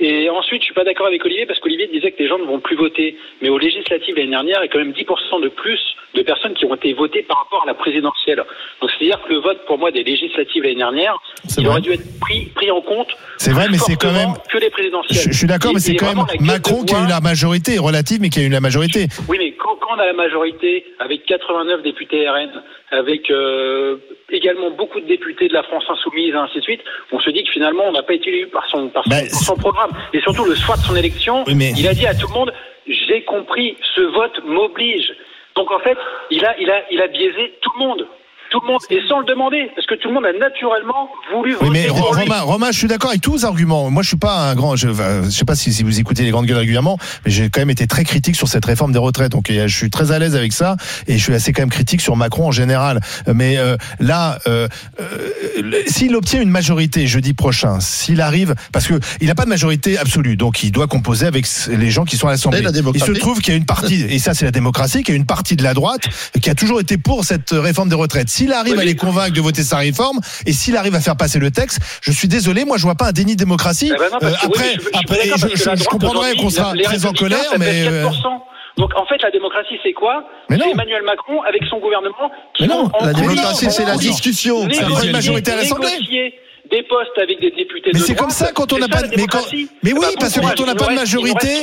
Et 0.00 0.28
ensuite, 0.28 0.60
je 0.62 0.64
suis 0.66 0.74
pas 0.74 0.82
d'accord 0.82 1.06
avec 1.06 1.24
Olivier 1.24 1.46
parce 1.46 1.60
qu'Olivier 1.60 1.86
disait 1.86 2.10
que 2.10 2.20
les 2.20 2.28
gens 2.28 2.38
ne 2.38 2.44
vont 2.44 2.58
plus 2.58 2.74
voter. 2.76 3.16
Mais 3.40 3.48
aux 3.48 3.58
législatives 3.58 4.16
l'année 4.16 4.30
dernière, 4.30 4.58
il 4.60 4.66
y 4.66 4.68
a 4.68 4.72
quand 4.72 4.78
même 4.80 4.90
10% 4.92 5.40
de 5.40 5.48
plus 5.48 5.78
de 6.14 6.22
personnes 6.22 6.54
qui 6.54 6.64
ont 6.64 6.74
été 6.74 6.92
votées 6.94 7.22
par 7.22 7.38
rapport 7.38 7.62
à 7.62 7.66
la 7.66 7.74
présidentielle. 7.74 8.42
Donc 8.80 8.90
c'est-à-dire 8.90 9.20
que 9.22 9.32
le 9.32 9.38
vote 9.38 9.64
pour 9.66 9.78
moi 9.78 9.92
des 9.92 10.02
législatives 10.02 10.64
l'année 10.64 10.74
dernière, 10.76 11.16
il 11.56 11.64
vrai. 11.64 11.66
aurait 11.72 11.80
dû 11.80 11.92
être 11.92 12.20
pris, 12.20 12.46
pris 12.56 12.70
en 12.72 12.80
compte. 12.80 13.08
C'est 13.36 13.52
vrai, 13.52 13.66
mais 13.70 13.78
c'est 13.78 13.94
quand 13.96 14.12
même- 14.12 14.34
que 14.50 14.58
les 14.58 14.70
présidentielles. 14.70 15.16
Je, 15.18 15.30
je 15.30 15.38
suis 15.38 15.46
d'accord, 15.46 15.72
mais 15.72 15.80
c'est 15.80 15.94
quand 15.94 16.14
même 16.14 16.24
Macron 16.40 16.84
qui 16.84 16.94
a 16.94 17.04
eu 17.04 17.08
la 17.08 17.20
majorité, 17.20 17.78
relative, 17.78 18.18
mais 18.20 18.30
qui 18.30 18.40
a 18.40 18.42
eu 18.42 18.48
la 18.48 18.60
majorité. 18.60 19.06
oui, 19.28 19.36
mais 19.38 19.52
quand, 19.52 19.76
quand 19.76 19.94
on 19.96 19.98
a 20.00 20.06
la 20.06 20.12
majorité, 20.12 20.84
avec 20.98 21.24
89 21.24 21.82
députés 21.82 22.28
RN, 22.28 22.50
avec 22.94 23.30
euh, 23.30 23.96
également 24.30 24.70
beaucoup 24.70 25.00
de 25.00 25.06
députés 25.06 25.48
de 25.48 25.54
la 25.54 25.62
France 25.62 25.84
insoumise, 25.88 26.30
et 26.34 26.36
ainsi 26.36 26.58
de 26.58 26.62
suite, 26.62 26.80
on 27.12 27.20
se 27.20 27.30
dit 27.30 27.42
que 27.44 27.50
finalement, 27.50 27.84
on 27.86 27.92
n'a 27.92 28.02
pas 28.02 28.14
été 28.14 28.28
élu 28.30 28.46
par 28.48 28.66
son, 28.70 28.88
par 28.88 29.04
son, 29.04 29.10
Bah, 29.10 29.16
par 29.20 29.40
son 29.40 29.56
programme. 29.56 29.90
Et 30.12 30.20
surtout, 30.20 30.44
le 30.44 30.54
soir 30.54 30.78
de 30.78 30.82
son 30.84 30.96
élection, 30.96 31.44
Oui, 31.46 31.54
mais- 31.54 31.72
il 31.76 31.86
a 31.88 31.94
dit 31.94 32.06
à 32.06 32.14
tout 32.14 32.26
le 32.28 32.34
monde, 32.34 32.52
j'ai 32.86 33.22
compris, 33.24 33.76
ce 33.94 34.00
vote 34.02 34.40
m'oblige. 34.44 35.12
Donc 35.56 35.70
en 35.70 35.78
fait, 35.80 35.96
il 36.30 36.44
a, 36.44 36.58
il, 36.60 36.70
a, 36.70 36.82
il 36.90 37.00
a 37.00 37.06
biaisé 37.08 37.54
tout 37.60 37.70
le 37.78 37.86
monde. 37.86 38.06
Tout 38.54 38.60
le 38.60 38.68
monde, 38.70 38.80
et 38.88 39.00
sans 39.08 39.18
le 39.18 39.24
demander, 39.26 39.68
parce 39.74 39.84
que 39.88 39.96
tout 39.96 40.06
le 40.06 40.14
monde 40.14 40.26
a 40.26 40.32
naturellement 40.38 41.10
voulu 41.34 41.56
Oui, 41.60 41.66
voter 41.66 41.70
mais 41.82 41.86
pour 41.88 41.98
Ro- 42.06 42.14
lui. 42.14 42.22
Romain, 42.22 42.40
Romain, 42.42 42.68
je 42.70 42.78
suis 42.78 42.86
d'accord 42.86 43.10
avec 43.10 43.20
tous 43.20 43.32
vos 43.32 43.44
arguments. 43.46 43.90
Moi, 43.90 44.04
je 44.04 44.08
suis 44.08 44.16
pas 44.16 44.48
un 44.50 44.54
grand. 44.54 44.76
Je, 44.76 44.90
je 45.24 45.28
sais 45.28 45.44
pas 45.44 45.56
si, 45.56 45.72
si 45.72 45.82
vous 45.82 45.98
écoutez 45.98 46.22
les 46.22 46.30
grandes 46.30 46.46
gueules 46.46 46.58
régulièrement, 46.58 46.96
mais 47.24 47.32
j'ai 47.32 47.50
quand 47.50 47.60
même 47.60 47.70
été 47.70 47.88
très 47.88 48.04
critique 48.04 48.36
sur 48.36 48.46
cette 48.46 48.64
réforme 48.64 48.92
des 48.92 49.00
retraites. 49.00 49.32
Donc, 49.32 49.50
euh, 49.50 49.66
je 49.66 49.76
suis 49.76 49.90
très 49.90 50.12
à 50.12 50.20
l'aise 50.20 50.36
avec 50.36 50.52
ça, 50.52 50.76
et 51.08 51.18
je 51.18 51.22
suis 51.22 51.34
assez 51.34 51.52
quand 51.52 51.62
même 51.62 51.68
critique 51.70 52.00
sur 52.00 52.14
Macron 52.14 52.46
en 52.46 52.52
général. 52.52 53.00
Mais 53.26 53.58
euh, 53.58 53.76
là, 53.98 54.38
euh, 54.46 54.68
euh, 55.00 55.82
s'il 55.88 56.14
obtient 56.14 56.40
une 56.40 56.50
majorité 56.50 57.08
jeudi 57.08 57.34
prochain, 57.34 57.80
s'il 57.80 58.20
arrive, 58.20 58.54
parce 58.72 58.86
que 58.86 58.94
il 59.20 59.26
n'a 59.26 59.34
pas 59.34 59.46
de 59.46 59.50
majorité 59.50 59.98
absolue, 59.98 60.36
donc 60.36 60.62
il 60.62 60.70
doit 60.70 60.86
composer 60.86 61.26
avec 61.26 61.44
les 61.68 61.90
gens 61.90 62.04
qui 62.04 62.16
sont 62.16 62.28
à 62.28 62.30
l'Assemblée. 62.30 62.62
La 62.62 62.70
Il 62.94 63.02
se 63.02 63.10
trouve 63.12 63.40
qu'il 63.40 63.52
y 63.52 63.56
a 63.56 63.58
une 63.58 63.66
partie, 63.66 64.02
et 64.02 64.20
ça 64.20 64.32
c'est 64.32 64.44
la 64.44 64.52
démocratie, 64.52 65.02
qu'il 65.02 65.12
y 65.12 65.16
a 65.16 65.18
une 65.18 65.26
partie 65.26 65.56
de 65.56 65.64
la 65.64 65.74
droite 65.74 66.02
qui 66.40 66.50
a 66.50 66.54
toujours 66.54 66.78
été 66.78 66.98
pour 66.98 67.24
cette 67.24 67.50
réforme 67.50 67.88
des 67.88 67.96
retraites. 67.96 68.28
S'il 68.44 68.52
arrive 68.52 68.72
Oui, 68.74 68.78
à 68.78 68.82
mais- 68.82 68.86
les 68.90 68.96
convaincre 68.96 69.32
de 69.32 69.40
voter 69.40 69.62
sa 69.62 69.78
réforme, 69.78 70.20
et 70.44 70.52
s'il 70.52 70.76
arrive 70.76 70.94
à 70.94 71.00
faire 71.00 71.16
passer 71.16 71.38
le 71.38 71.50
texte, 71.50 71.78
je 72.02 72.12
suis 72.12 72.28
désolé, 72.28 72.66
moi 72.66 72.76
je 72.76 72.82
vois 72.82 72.94
pas 72.94 73.06
un 73.08 73.12
déni 73.12 73.36
de 73.36 73.38
démocratie. 73.38 73.90
Eh 73.94 73.98
ben 73.98 74.08
non, 74.12 74.18
Euh, 74.22 74.30
oui, 74.32 74.76
après, 74.92 75.16
mais 75.24 75.30
je, 75.34 75.48
je 75.48 75.56
je, 75.56 75.76
je- 75.76 75.84
comprendrais 75.84 76.34
qu'on 76.36 76.50
sera 76.50 76.74
les 76.74 76.82
très 76.84 77.06
en 77.06 77.12
colère, 77.14 77.40
mais 77.58 77.86
euh, 77.86 78.04
4%. 78.04 78.42
Donc 78.76 78.90
en 78.96 79.06
fait, 79.06 79.22
la 79.22 79.30
démocratie, 79.30 79.76
c'est 79.82 79.92
quoi? 79.94 80.24
Mais 80.50 80.58
non. 80.58 80.64
C'est 80.66 80.72
Emmanuel 80.72 81.02
Macron 81.04 81.40
avec 81.48 81.62
son 81.70 81.78
gouvernement 81.78 82.30
qui 82.54 82.64
Mais 82.64 82.68
non, 82.68 82.90
La 83.00 83.12
démocratie, 83.14 83.70
c'est 83.70 83.84
la 83.86 83.96
discussion. 83.96 84.68
Une 84.68 85.12
majorité 85.12 85.52
à 85.52 85.56
l'Assemblée. 85.56 85.88
négocier 85.88 86.34
des 86.70 86.82
postes 86.82 87.16
avec 87.22 87.40
des 87.40 87.50
députés 87.50 87.90
Mais 87.94 88.00
de 88.00 88.04
c'est 88.04 88.14
comme 88.14 88.30
ça 88.30 88.50
quand 88.52 88.72
on 88.72 88.76
C'est 88.76 88.80
n'a 88.82 88.88
pas 88.88 89.02
de- 89.02 89.08
mais 89.16 89.26
quand- 89.26 89.38
démocratie. 89.38 89.68
mais 89.82 89.92
oui, 89.92 89.98
Bah, 90.02 90.08
parce 90.20 90.32
que 90.34 90.40
quand 90.40 90.60
on 90.60 90.66
n'a 90.66 90.74
pas 90.74 90.88
de 90.88 90.94
majorité- 90.94 91.62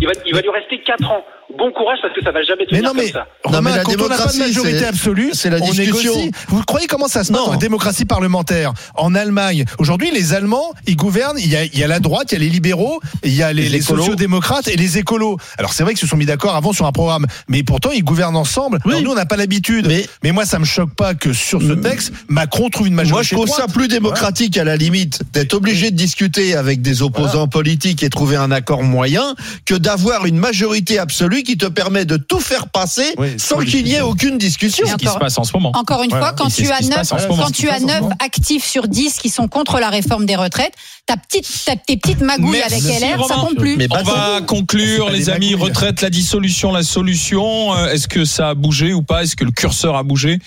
Il 0.00 0.06
va, 0.06 0.12
il 0.26 0.34
va 0.34 0.40
lui 0.40 0.50
rester 0.50 0.80
quatre 0.84 1.08
ans. 1.10 1.22
bon 1.58 1.70
courage 1.72 1.98
parce 2.00 2.14
que 2.14 2.22
ça 2.22 2.30
va 2.30 2.42
jamais 2.42 2.64
Mais 2.70 2.78
tenir 2.78 2.84
non, 2.84 2.94
mais, 2.94 3.10
comme 3.10 3.20
ça. 3.22 3.26
Non, 3.44 3.56
Romain, 3.56 3.60
mais 3.70 3.76
la 3.76 3.82
quand 3.82 3.90
on 3.92 3.96
n'a 3.96 3.98
pas 3.98 4.04
de 4.04 4.08
démocratie, 4.32 4.38
majorité 4.38 4.84
absolue, 4.86 5.30
c'est 5.34 5.50
la 5.50 5.56
on 5.60 5.68
discussion. 5.70 6.14
négocie. 6.14 6.30
Vous 6.48 6.62
croyez 6.62 6.86
comment 6.86 7.08
ça 7.08 7.24
se 7.24 7.32
passe 7.32 7.48
la 7.50 7.56
démocratie 7.56 8.04
parlementaire 8.04 8.72
En 8.94 9.14
Allemagne, 9.16 9.64
aujourd'hui, 9.78 10.10
les 10.12 10.32
Allemands, 10.32 10.72
ils 10.86 10.96
gouvernent. 10.96 11.38
Il 11.38 11.48
y, 11.50 11.56
a, 11.56 11.64
il 11.64 11.76
y 11.78 11.82
a 11.84 11.88
la 11.88 11.98
droite, 12.00 12.30
il 12.30 12.34
y 12.34 12.36
a 12.36 12.40
les 12.40 12.48
libéraux, 12.50 13.00
il 13.24 13.34
y 13.34 13.42
a 13.42 13.52
les, 13.52 13.68
Les 13.68 13.80
sociodémocrates 13.80 14.68
et 14.68 14.76
les 14.76 14.96
écolos. 14.98 15.36
Alors 15.58 15.72
c'est 15.72 15.82
vrai 15.82 15.92
qu'ils 15.94 16.00
se 16.02 16.06
sont 16.06 16.16
mis 16.16 16.24
d'accord 16.24 16.54
avant 16.54 16.72
sur 16.72 16.86
un 16.86 16.92
programme, 16.92 17.26
mais 17.48 17.62
pourtant 17.62 17.90
ils 17.90 18.04
gouvernent 18.04 18.36
ensemble. 18.36 18.78
Oui. 18.84 18.92
Alors, 18.92 19.02
nous, 19.02 19.10
on 19.10 19.14
n'a 19.16 19.26
pas 19.26 19.36
l'habitude. 19.36 19.86
Mais- 19.88 20.06
Mais, 20.22 20.32
moi, 20.32 20.44
ça 20.44 20.58
me 20.60 20.64
choque 20.64 20.94
pas 20.94 21.14
que 21.14 21.32
sur 21.32 21.60
ce 21.60 21.72
Mm. 21.72 21.80
texte, 21.82 22.12
Macron 22.28 22.68
trouve 22.70 22.86
une 22.86 22.94
majorité. 22.94 23.14
Moi, 23.14 23.22
je 23.22 23.34
trouve 23.34 23.48
ça 23.48 23.66
plus 23.66 23.88
démocratique 23.88 24.56
à 24.56 24.64
la 24.64 24.76
limite 24.76 25.20
d'être 25.32 25.54
obligé 25.54 25.90
de 25.90 25.96
discuter 25.96 26.54
avec 26.54 26.80
des 26.80 27.02
opposants 27.02 27.48
politiques 27.48 28.02
et 28.02 28.08
trouver 28.10 28.36
un 28.36 28.50
accord 28.52 28.82
moyen 28.84 29.34
que 29.66 29.74
d'avoir 29.90 30.24
une 30.26 30.36
majorité 30.36 30.98
absolue 30.98 31.42
qui 31.42 31.56
te 31.58 31.66
permet 31.66 32.04
de 32.04 32.16
tout 32.16 32.38
faire 32.40 32.68
passer 32.68 33.12
Oui, 33.18 33.34
sans 33.38 33.58
qu'il 33.58 33.86
y 33.88 33.92
ait 33.94 33.96
les- 33.96 34.00
aucune 34.02 34.38
discussion. 34.38 34.84
C'est 34.86 34.92
ce 34.92 34.96
qui 34.98 35.06
se 35.08 35.18
passe 35.18 35.36
en 35.38 35.42
ce 35.44 35.50
moment. 35.54 35.72
Encore 35.74 36.02
une 36.04 36.10
fois, 36.10 36.32
quand 36.32 36.48
tu 36.48 36.70
as 36.70 36.78
qui 36.78 36.84
se 36.84 36.88
9, 36.90 36.98
passe 36.98 37.12
en 37.12 37.18
ce 37.18 37.26
moment. 37.26 37.42
quand 37.44 37.50
tu 37.50 37.68
as 37.68 37.78
se 37.78 37.80
passe 37.80 37.82
en 37.84 37.88
ce 37.88 37.92
9 37.94 38.00
moment. 38.02 38.16
actifs 38.20 38.64
sur 38.64 38.86
10 38.88 39.18
qui 39.18 39.30
sont 39.30 39.48
contre 39.48 39.80
la 39.80 39.90
réforme 39.90 40.26
des 40.26 40.36
retraites, 40.36 40.74
ta 41.06 41.16
petite, 41.16 41.46
ta- 41.64 41.74
tes 41.76 41.96
petites 41.96 42.20
magouilles 42.20 42.58
Merci, 42.68 42.74
avec 42.88 43.00
LR, 43.02 43.26
ça 43.26 43.34
Romain. 43.34 43.48
compte 43.48 43.58
plus. 43.58 43.76
Mais 43.76 43.88
On 43.90 44.02
va 44.02 44.40
conclure, 44.46 45.10
les 45.10 45.28
amis. 45.28 45.50
magouilles. 45.50 45.68
Retraite, 45.70 46.00
la 46.02 46.10
dissolution, 46.10 46.70
la 46.72 46.82
solution. 46.84 47.74
Euh, 47.74 47.88
Est-ce 47.92 48.06
que 48.06 48.24
ça 48.24 48.50
a 48.50 48.54
bougé 48.54 48.92
ou 48.92 49.02
pas? 49.02 49.24
Est-ce 49.24 49.34
que 49.34 49.44
le 49.44 49.50
curseur 49.50 49.96
a 49.96 50.02
bougé? 50.04 50.38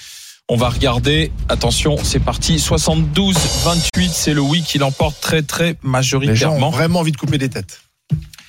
On 0.49 0.55
va 0.55 0.69
regarder. 0.69 1.31
Attention, 1.49 1.97
c'est 2.03 2.19
parti. 2.19 2.59
72-28, 2.59 4.09
c'est 4.13 4.33
le 4.33 4.41
oui 4.41 4.61
qui 4.61 4.77
l'emporte 4.77 5.19
très 5.21 5.41
très 5.41 5.63
Les 5.67 5.73
gens 5.73 5.87
ont 5.87 5.89
majoritairement. 5.91 6.69
vraiment 6.71 6.99
envie 6.99 7.11
de 7.11 7.17
couper 7.17 7.37
des 7.37 7.49
têtes. 7.49 7.79